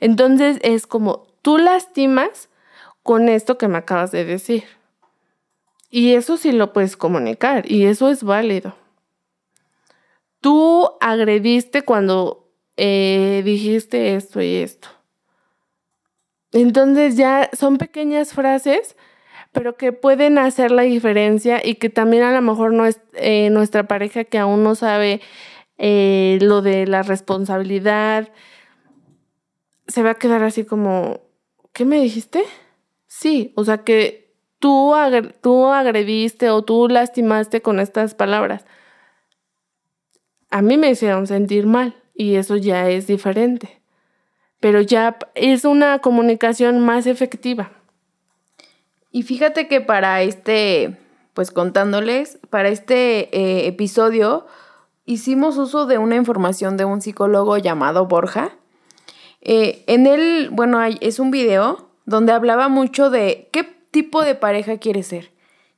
Entonces 0.00 0.58
es 0.62 0.86
como 0.86 1.26
tú 1.42 1.58
lastimas 1.58 2.48
con 3.02 3.28
esto 3.28 3.58
que 3.58 3.68
me 3.68 3.78
acabas 3.78 4.12
de 4.12 4.24
decir. 4.24 4.77
Y 5.90 6.14
eso 6.14 6.36
sí 6.36 6.52
lo 6.52 6.72
puedes 6.72 6.96
comunicar 6.96 7.70
y 7.70 7.86
eso 7.86 8.10
es 8.10 8.22
válido. 8.22 8.74
Tú 10.40 10.90
agrediste 11.00 11.82
cuando 11.82 12.48
eh, 12.76 13.42
dijiste 13.44 14.14
esto 14.14 14.40
y 14.40 14.56
esto. 14.56 14.88
Entonces 16.52 17.16
ya 17.16 17.50
son 17.52 17.76
pequeñas 17.76 18.32
frases, 18.32 18.96
pero 19.52 19.76
que 19.76 19.92
pueden 19.92 20.38
hacer 20.38 20.70
la 20.70 20.82
diferencia 20.82 21.60
y 21.64 21.76
que 21.76 21.90
también 21.90 22.22
a 22.22 22.32
lo 22.32 22.42
mejor 22.42 22.72
no 22.72 22.86
es, 22.86 23.00
eh, 23.14 23.50
nuestra 23.50 23.88
pareja 23.88 24.24
que 24.24 24.38
aún 24.38 24.62
no 24.62 24.74
sabe 24.74 25.20
eh, 25.78 26.38
lo 26.42 26.62
de 26.62 26.86
la 26.86 27.02
responsabilidad, 27.02 28.28
se 29.86 30.02
va 30.02 30.10
a 30.10 30.14
quedar 30.16 30.42
así 30.42 30.64
como, 30.64 31.20
¿qué 31.72 31.84
me 31.84 32.00
dijiste? 32.00 32.44
Sí, 33.06 33.52
o 33.56 33.64
sea 33.64 33.78
que 33.84 34.27
tú, 34.58 34.94
tú 35.40 35.66
agrediste 35.66 36.50
o 36.50 36.62
tú 36.62 36.88
lastimaste 36.88 37.62
con 37.62 37.80
estas 37.80 38.14
palabras. 38.14 38.64
A 40.50 40.62
mí 40.62 40.76
me 40.76 40.90
hicieron 40.90 41.26
sentir 41.26 41.66
mal 41.66 41.96
y 42.14 42.36
eso 42.36 42.56
ya 42.56 42.88
es 42.88 43.06
diferente. 43.06 43.80
Pero 44.60 44.80
ya 44.80 45.18
es 45.34 45.64
una 45.64 46.00
comunicación 46.00 46.80
más 46.80 47.06
efectiva. 47.06 47.70
Y 49.12 49.22
fíjate 49.22 49.68
que 49.68 49.80
para 49.80 50.22
este, 50.22 50.96
pues 51.32 51.50
contándoles, 51.50 52.38
para 52.50 52.68
este 52.68 53.36
eh, 53.36 53.66
episodio 53.68 54.46
hicimos 55.04 55.56
uso 55.56 55.86
de 55.86 55.96
una 55.96 56.16
información 56.16 56.76
de 56.76 56.84
un 56.84 57.00
psicólogo 57.00 57.56
llamado 57.56 58.06
Borja. 58.06 58.50
Eh, 59.40 59.84
en 59.86 60.06
él, 60.06 60.50
bueno, 60.52 60.82
es 60.82 61.18
un 61.18 61.30
video 61.30 61.88
donde 62.04 62.32
hablaba 62.32 62.68
mucho 62.68 63.08
de 63.08 63.48
qué 63.52 63.77
tipo 63.90 64.22
de 64.22 64.34
pareja 64.34 64.78
quiere 64.78 65.02
ser. 65.02 65.30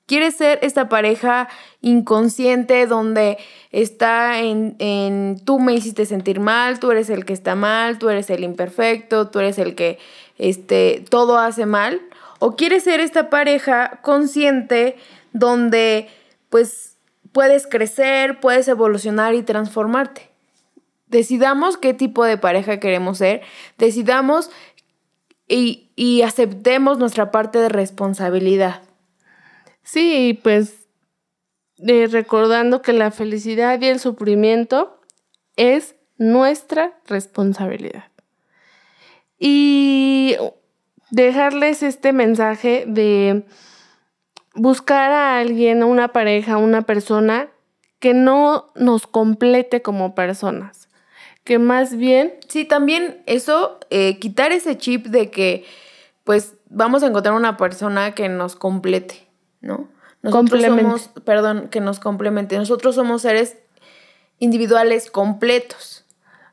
Quiere 0.06 0.32
ser 0.32 0.58
esta 0.62 0.88
pareja 0.88 1.48
inconsciente 1.82 2.86
donde 2.86 3.38
está 3.70 4.40
en, 4.40 4.74
en, 4.80 5.40
tú 5.44 5.60
me 5.60 5.72
hiciste 5.72 6.04
sentir 6.04 6.40
mal, 6.40 6.80
tú 6.80 6.90
eres 6.90 7.10
el 7.10 7.24
que 7.24 7.32
está 7.32 7.54
mal, 7.54 7.98
tú 7.98 8.08
eres 8.08 8.28
el 8.30 8.42
imperfecto, 8.42 9.28
tú 9.28 9.38
eres 9.38 9.58
el 9.58 9.76
que 9.76 9.98
este, 10.36 11.04
todo 11.08 11.38
hace 11.38 11.64
mal. 11.64 12.00
O 12.40 12.56
quiere 12.56 12.80
ser 12.80 12.98
esta 12.98 13.30
pareja 13.30 14.00
consciente 14.02 14.96
donde 15.32 16.08
pues 16.48 16.96
puedes 17.32 17.66
crecer, 17.66 18.40
puedes 18.40 18.66
evolucionar 18.68 19.34
y 19.34 19.42
transformarte. 19.42 20.30
Decidamos 21.06 21.76
qué 21.76 21.94
tipo 21.94 22.24
de 22.24 22.38
pareja 22.38 22.80
queremos 22.80 23.18
ser, 23.18 23.42
decidamos 23.78 24.50
y, 25.48 25.89
aceptemos 26.22 26.98
nuestra 26.98 27.30
parte 27.30 27.58
de 27.58 27.68
responsabilidad. 27.68 28.82
Sí, 29.82 30.38
pues 30.42 30.86
recordando 31.76 32.82
que 32.82 32.92
la 32.92 33.10
felicidad 33.10 33.80
y 33.80 33.86
el 33.86 34.00
sufrimiento 34.00 35.00
es 35.56 35.94
nuestra 36.16 36.98
responsabilidad. 37.06 38.04
Y 39.38 40.36
dejarles 41.10 41.82
este 41.82 42.12
mensaje 42.12 42.84
de 42.86 43.44
buscar 44.54 45.10
a 45.10 45.38
alguien, 45.38 45.82
a 45.82 45.86
una 45.86 46.08
pareja, 46.08 46.54
a 46.54 46.58
una 46.58 46.82
persona 46.82 47.48
que 47.98 48.14
no 48.14 48.72
nos 48.74 49.06
complete 49.06 49.82
como 49.82 50.14
personas, 50.14 50.88
que 51.44 51.58
más 51.58 51.96
bien... 51.96 52.34
Sí, 52.48 52.64
también 52.64 53.22
eso, 53.26 53.78
eh, 53.90 54.18
quitar 54.18 54.52
ese 54.52 54.78
chip 54.78 55.06
de 55.06 55.30
que 55.30 55.64
pues 56.24 56.54
vamos 56.68 57.02
a 57.02 57.06
encontrar 57.06 57.34
una 57.34 57.56
persona 57.56 58.14
que 58.14 58.28
nos 58.28 58.56
complete, 58.56 59.28
¿no? 59.60 59.88
Nosotros 60.22 60.62
somos, 60.62 61.10
perdón, 61.24 61.68
que 61.68 61.80
nos 61.80 61.98
complemente. 61.98 62.56
Nosotros 62.58 62.94
somos 62.94 63.22
seres 63.22 63.56
individuales 64.38 65.10
completos. 65.10 66.04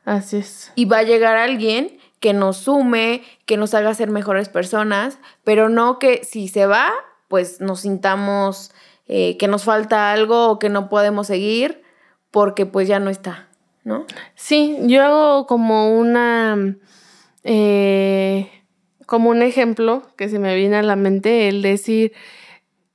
Así 0.04 0.38
es. 0.38 0.72
Y 0.74 0.86
va 0.86 0.98
a 0.98 1.02
llegar 1.02 1.36
alguien 1.36 1.98
que 2.20 2.32
nos 2.32 2.56
sume, 2.56 3.22
que 3.46 3.56
nos 3.56 3.74
haga 3.74 3.94
ser 3.94 4.10
mejores 4.10 4.48
personas, 4.48 5.18
pero 5.44 5.68
no 5.68 5.98
que 5.98 6.24
si 6.24 6.48
se 6.48 6.66
va, 6.66 6.92
pues 7.28 7.60
nos 7.60 7.80
sintamos 7.80 8.72
eh, 9.06 9.36
que 9.36 9.48
nos 9.48 9.64
falta 9.64 10.12
algo 10.12 10.48
o 10.48 10.58
que 10.58 10.68
no 10.68 10.88
podemos 10.88 11.26
seguir 11.26 11.82
porque 12.30 12.66
pues 12.66 12.88
ya 12.88 13.00
no 13.00 13.10
está, 13.10 13.48
¿no? 13.84 14.04
Sí, 14.34 14.76
yo 14.82 15.02
hago 15.02 15.46
como 15.46 15.98
una, 15.98 16.76
eh, 17.44 18.57
como 19.08 19.30
un 19.30 19.40
ejemplo 19.40 20.02
que 20.18 20.28
se 20.28 20.38
me 20.38 20.54
viene 20.54 20.76
a 20.76 20.82
la 20.82 20.94
mente, 20.94 21.48
el 21.48 21.62
decir, 21.62 22.12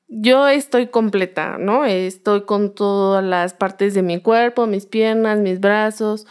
yo 0.07 0.47
estoy 0.47 0.89
completa, 0.89 1.57
¿no? 1.57 1.85
Estoy 1.85 2.45
con 2.45 2.75
todas 2.75 3.23
las 3.23 3.55
partes 3.55 3.95
de 3.95 4.03
mi 4.03 4.21
cuerpo, 4.21 4.67
mis 4.67 4.85
piernas, 4.85 5.39
mis 5.39 5.59
brazos. 5.59 6.27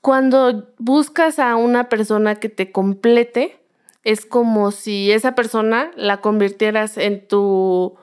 Cuando 0.00 0.72
buscas 0.78 1.40
a 1.40 1.56
una 1.56 1.88
persona 1.88 2.36
que 2.36 2.48
te 2.48 2.70
complete, 2.70 3.60
es 4.04 4.24
como 4.24 4.70
si 4.70 5.10
esa 5.10 5.34
persona 5.34 5.90
la 5.96 6.20
convirtieras 6.20 6.96
en 6.96 7.26
tu 7.26 7.96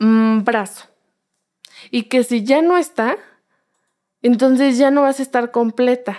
mm, 0.00 0.42
brazo. 0.42 0.88
Y 1.92 2.08
que 2.08 2.24
si 2.24 2.42
ya 2.42 2.60
no 2.60 2.76
está, 2.76 3.18
entonces 4.20 4.78
ya 4.78 4.90
no 4.90 5.02
vas 5.02 5.20
a 5.20 5.22
estar 5.22 5.52
completa. 5.52 6.18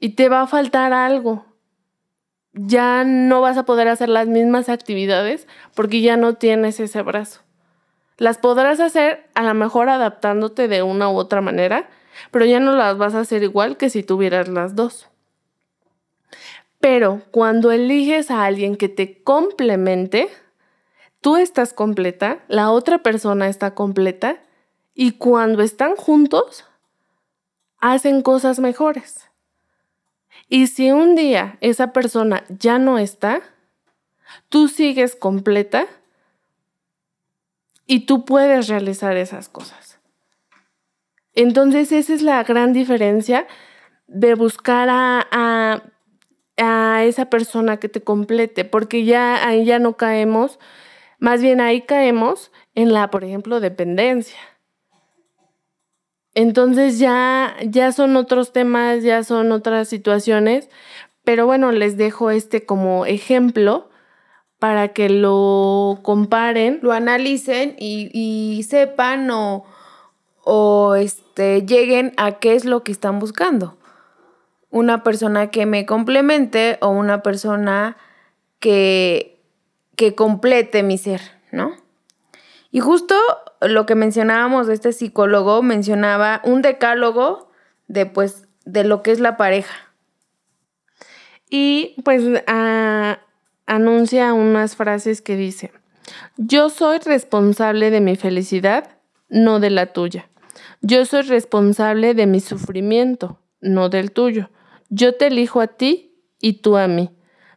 Y 0.00 0.16
te 0.16 0.28
va 0.28 0.42
a 0.42 0.48
faltar 0.48 0.92
algo. 0.92 1.51
Ya 2.54 3.04
no 3.04 3.40
vas 3.40 3.56
a 3.56 3.64
poder 3.64 3.88
hacer 3.88 4.08
las 4.08 4.28
mismas 4.28 4.68
actividades 4.68 5.46
porque 5.74 6.02
ya 6.02 6.16
no 6.16 6.34
tienes 6.34 6.80
ese 6.80 7.02
brazo. 7.02 7.40
Las 8.18 8.38
podrás 8.38 8.78
hacer 8.78 9.26
a 9.34 9.42
lo 9.42 9.54
mejor 9.54 9.88
adaptándote 9.88 10.68
de 10.68 10.82
una 10.82 11.08
u 11.08 11.16
otra 11.16 11.40
manera, 11.40 11.88
pero 12.30 12.44
ya 12.44 12.60
no 12.60 12.72
las 12.72 12.98
vas 12.98 13.14
a 13.14 13.20
hacer 13.20 13.42
igual 13.42 13.76
que 13.76 13.90
si 13.90 14.02
tuvieras 14.02 14.48
las 14.48 14.76
dos. 14.76 15.08
Pero 16.78 17.22
cuando 17.30 17.72
eliges 17.72 18.30
a 18.30 18.44
alguien 18.44 18.76
que 18.76 18.88
te 18.88 19.22
complemente, 19.22 20.28
tú 21.20 21.36
estás 21.36 21.72
completa, 21.72 22.40
la 22.48 22.70
otra 22.70 22.98
persona 22.98 23.48
está 23.48 23.74
completa 23.74 24.42
y 24.94 25.12
cuando 25.12 25.62
están 25.62 25.96
juntos, 25.96 26.66
hacen 27.78 28.20
cosas 28.22 28.58
mejores. 28.58 29.31
Y 30.48 30.66
si 30.66 30.90
un 30.90 31.14
día 31.14 31.56
esa 31.60 31.92
persona 31.92 32.44
ya 32.48 32.78
no 32.78 32.98
está, 32.98 33.42
tú 34.48 34.68
sigues 34.68 35.16
completa 35.16 35.86
y 37.86 38.06
tú 38.06 38.24
puedes 38.24 38.68
realizar 38.68 39.16
esas 39.16 39.48
cosas. 39.48 39.98
Entonces 41.34 41.92
esa 41.92 42.14
es 42.14 42.22
la 42.22 42.42
gran 42.44 42.72
diferencia 42.72 43.46
de 44.06 44.34
buscar 44.34 44.88
a, 44.90 45.82
a 46.58 47.04
esa 47.04 47.26
persona 47.30 47.78
que 47.78 47.88
te 47.88 48.02
complete, 48.02 48.64
porque 48.64 49.04
ya 49.04 49.46
ahí 49.46 49.64
ya 49.64 49.78
no 49.78 49.96
caemos, 49.96 50.58
más 51.18 51.40
bien 51.40 51.60
ahí 51.60 51.82
caemos 51.82 52.52
en 52.74 52.92
la, 52.92 53.10
por 53.10 53.24
ejemplo, 53.24 53.60
dependencia. 53.60 54.38
Entonces 56.34 56.98
ya, 56.98 57.56
ya 57.66 57.92
son 57.92 58.16
otros 58.16 58.52
temas, 58.52 59.02
ya 59.02 59.22
son 59.24 59.52
otras 59.52 59.88
situaciones, 59.88 60.68
pero 61.24 61.46
bueno, 61.46 61.72
les 61.72 61.96
dejo 61.96 62.30
este 62.30 62.64
como 62.64 63.06
ejemplo 63.06 63.90
para 64.58 64.88
que 64.88 65.08
lo 65.08 66.00
comparen. 66.02 66.78
Lo 66.82 66.92
analicen 66.92 67.76
y, 67.78 68.10
y 68.12 68.62
sepan 68.62 69.30
o, 69.30 69.64
o 70.44 70.94
este, 70.94 71.62
lleguen 71.66 72.14
a 72.16 72.32
qué 72.32 72.54
es 72.54 72.64
lo 72.64 72.82
que 72.82 72.92
están 72.92 73.18
buscando 73.18 73.76
una 74.72 75.04
persona 75.04 75.50
que 75.50 75.66
me 75.66 75.86
complemente 75.86 76.78
o 76.80 76.88
una 76.88 77.22
persona 77.22 77.96
que, 78.58 79.38
que 79.96 80.14
complete 80.14 80.82
mi 80.82 80.98
ser, 80.98 81.20
¿no? 81.52 81.76
Y 82.72 82.80
justo 82.80 83.14
lo 83.68 83.86
que 83.86 83.94
mencionábamos 83.94 84.66
de 84.66 84.74
este 84.74 84.92
psicólogo, 84.92 85.62
mencionaba 85.62 86.40
un 86.44 86.62
decálogo 86.62 87.50
de, 87.88 88.06
pues, 88.06 88.48
de 88.64 88.84
lo 88.84 89.02
que 89.02 89.12
es 89.12 89.20
la 89.20 89.36
pareja. 89.36 89.92
Y 91.50 91.96
pues 92.04 92.22
anuncia 93.66 94.32
unas 94.32 94.74
frases 94.74 95.20
que 95.20 95.36
dice, 95.36 95.70
yo 96.36 96.70
soy 96.70 96.98
responsable 96.98 97.90
de 97.90 98.00
mi 98.00 98.16
felicidad, 98.16 98.96
no 99.28 99.60
de 99.60 99.70
la 99.70 99.92
tuya. 99.92 100.30
Yo 100.80 101.04
soy 101.04 101.22
responsable 101.22 102.14
de 102.14 102.26
mi 102.26 102.40
sufrimiento, 102.40 103.38
no 103.60 103.88
del 103.88 104.12
tuyo. 104.12 104.50
Yo 104.88 105.14
te 105.14 105.28
elijo 105.28 105.60
a 105.60 105.68
ti 105.68 106.24
y 106.40 106.54
tú 106.54 106.76
a 106.76 106.88
mí. 106.88 107.10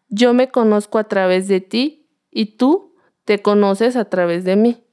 Yo 0.09 0.33
me 0.33 0.49
conozco 0.49 0.99
a 0.99 1.05
través 1.05 1.47
de 1.47 1.61
ti 1.61 2.09
y 2.29 2.57
tú 2.57 2.95
te 3.23 3.41
conoces 3.41 3.95
a 3.95 4.05
través 4.05 4.43
de 4.43 4.55
mí. 4.55 4.84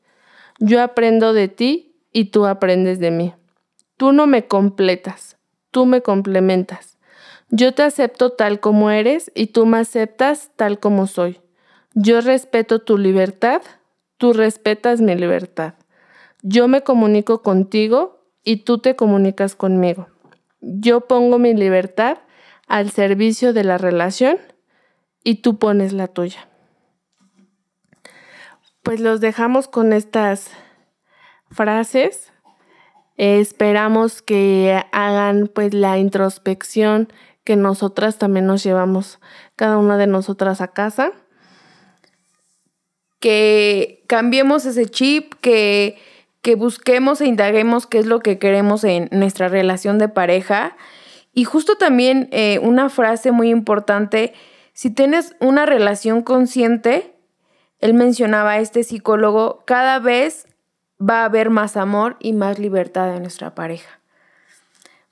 Yo 0.65 0.81
aprendo 0.81 1.33
de 1.33 1.49
ti 1.49 1.97
y 2.13 2.27
tú 2.27 2.47
aprendes 2.47 3.01
de 3.01 3.11
mí. 3.11 3.35
Tú 3.97 4.13
no 4.13 4.29
me 4.29 4.47
completas, 4.47 5.37
tú 5.73 5.87
me 5.87 6.03
complementas. 6.03 6.99
Yo 7.51 7.75
te 7.75 7.83
acepto 7.83 8.31
tal 8.31 8.61
como 8.61 8.93
eres 8.93 9.33
y 9.35 9.49
tú 9.49 9.67
me 9.67 9.79
aceptas 9.79 10.53
tal 10.55 10.79
como 10.79 11.09
soy. 11.09 11.41
Yo 11.95 12.21
respeto 12.21 12.79
tu 12.79 12.97
libertad, 12.97 13.61
tú 14.19 14.33
respetas 14.33 15.01
mi 15.01 15.17
libertad. 15.17 15.75
Yo 16.43 16.69
me 16.69 16.83
comunico 16.83 17.43
contigo 17.43 18.25
y 18.45 18.59
tú 18.59 18.79
te 18.79 18.95
comunicas 18.95 19.57
conmigo. 19.57 20.07
Yo 20.61 21.09
pongo 21.09 21.41
mi 21.41 21.55
libertad 21.55 22.19
al 22.69 22.93
servicio 22.93 23.53
de 23.53 23.65
la 23.65 23.79
relación 23.79 24.39
y 25.25 25.43
tú 25.43 25.59
pones 25.59 25.93
la 25.93 26.07
tuya. 26.07 26.52
Pues 28.83 28.99
los 28.99 29.21
dejamos 29.21 29.69
con 29.69 29.93
estas 29.93 30.51
frases. 31.51 32.33
esperamos 33.17 34.23
que 34.23 34.83
hagan 34.91 35.49
pues 35.55 35.73
la 35.73 35.99
introspección 35.99 37.13
que 37.45 37.55
nosotras 37.55 38.19
también 38.19 38.47
nos 38.47 38.65
llevamos, 38.65 39.21
cada 39.55 39.77
una 39.79 39.97
de 39.99 40.09
nosotras 40.09 40.61
a 40.61 40.69
casa. 40.69 41.13
Que 43.21 44.03
cambiemos 44.09 44.67
ese 44.67 44.87
chip, 44.87 45.35
que, 45.41 45.97
que 46.41 46.57
busquemos 46.57 47.21
e 47.21 47.27
indaguemos 47.27 47.87
qué 47.87 47.99
es 47.99 48.07
lo 48.07 48.19
que 48.19 48.39
queremos 48.39 48.83
en 48.83 49.09
nuestra 49.13 49.47
relación 49.47 49.99
de 49.99 50.09
pareja. 50.09 50.77
Y 51.33 51.45
justo 51.45 51.77
también 51.77 52.29
eh, 52.33 52.59
una 52.61 52.89
frase 52.89 53.31
muy 53.31 53.51
importante, 53.51 54.33
si 54.73 54.91
tienes 54.91 55.37
una 55.39 55.67
relación 55.67 56.23
consciente, 56.23 57.12
él 57.83 57.95
mencionaba 57.95 58.53
a 58.53 58.59
este 58.61 58.85
psicólogo, 58.85 59.65
cada 59.67 59.99
vez 59.99 60.47
va 60.99 61.23
a 61.23 61.25
haber 61.25 61.51
más 61.51 61.77
amor 61.77 62.17
y 62.21 62.33
más 62.33 62.61
libertad 62.61 63.15
en 63.15 63.23
nuestra 63.23 63.57
pareja. 63.57 63.99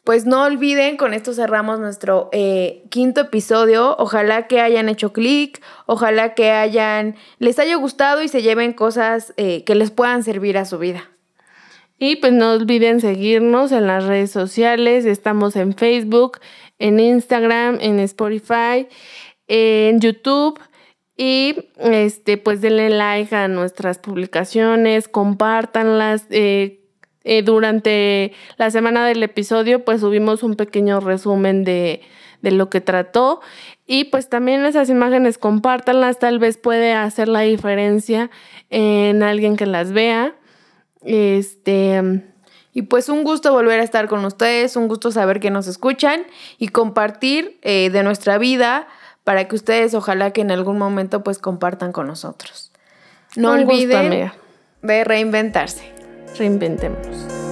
Pues 0.05 0.25
no 0.25 0.45
olviden, 0.45 0.97
con 0.97 1.13
esto 1.13 1.35
cerramos 1.35 1.81
nuestro 1.81 2.31
eh, 2.33 2.85
quinto 2.89 3.23
episodio. 3.23 3.97
Ojalá 3.99 4.47
que 4.47 4.61
hayan 4.61 4.89
hecho 4.89 5.13
clic, 5.13 5.61
ojalá 5.87 6.35
que 6.35 6.53
hayan, 6.53 7.17
les 7.39 7.59
haya 7.59 7.75
gustado 7.75 8.23
y 8.23 8.29
se 8.29 8.41
lleven 8.41 8.73
cosas 8.73 9.35
eh, 9.37 9.65
que 9.65 9.75
les 9.75 9.91
puedan 9.91 10.23
servir 10.23 10.57
a 10.57 10.65
su 10.65 10.79
vida. 10.79 11.11
Y 11.99 12.17
pues 12.17 12.33
no 12.33 12.53
olviden 12.53 13.01
seguirnos 13.01 13.73
en 13.73 13.89
las 13.89 14.05
redes 14.05 14.31
sociales. 14.31 15.05
Estamos 15.05 15.57
en 15.57 15.75
Facebook, 15.75 16.39
en 16.79 17.01
Instagram, 17.01 17.79
en 17.81 17.99
Spotify, 17.99 18.89
en 19.49 20.01
YouTube. 20.01 20.59
Y 21.23 21.69
este, 21.77 22.39
pues 22.39 22.63
denle 22.63 22.89
like 22.89 23.37
a 23.37 23.47
nuestras 23.47 23.99
publicaciones, 23.99 25.07
compártanlas. 25.07 26.25
Eh, 26.31 26.81
eh, 27.25 27.43
durante 27.43 28.33
la 28.57 28.71
semana 28.71 29.07
del 29.07 29.23
episodio, 29.23 29.85
pues 29.85 30.01
subimos 30.01 30.43
un 30.43 30.57
pequeño 30.57 30.99
resumen 30.99 31.63
de, 31.63 32.01
de 32.41 32.53
lo 32.53 32.71
que 32.71 32.81
trató. 32.81 33.43
Y 33.87 34.05
pues 34.05 34.31
también 34.31 34.65
esas 34.65 34.89
imágenes 34.89 35.37
compártanlas, 35.37 36.19
tal 36.19 36.39
vez 36.39 36.57
puede 36.57 36.95
hacer 36.95 37.29
la 37.29 37.41
diferencia 37.41 38.31
en 38.71 39.23
alguien 39.23 39.59
que 39.59 39.67
las 39.67 39.93
vea. 39.93 40.35
Este. 41.03 42.23
Y 42.73 42.81
pues 42.81 43.11
un 43.11 43.25
gusto 43.25 43.53
volver 43.53 43.81
a 43.81 43.85
estar 43.85 44.09
con 44.09 44.25
ustedes, 44.25 44.75
un 44.75 44.89
gusto 44.89 45.11
saber 45.11 45.39
que 45.39 45.51
nos 45.51 45.67
escuchan 45.67 46.23
y 46.57 46.69
compartir 46.69 47.59
eh, 47.61 47.91
de 47.91 48.03
nuestra 48.05 48.39
vida 48.39 48.89
para 49.31 49.47
que 49.47 49.55
ustedes 49.55 49.95
ojalá 49.95 50.33
que 50.33 50.41
en 50.41 50.51
algún 50.51 50.77
momento 50.77 51.23
pues 51.23 51.39
compartan 51.39 51.93
con 51.93 52.09
nosotros. 52.09 52.73
No 53.37 53.53
olviden 53.53 54.33
de 54.83 55.05
reinventarse. 55.05 55.85
Reinventémonos. 56.37 57.50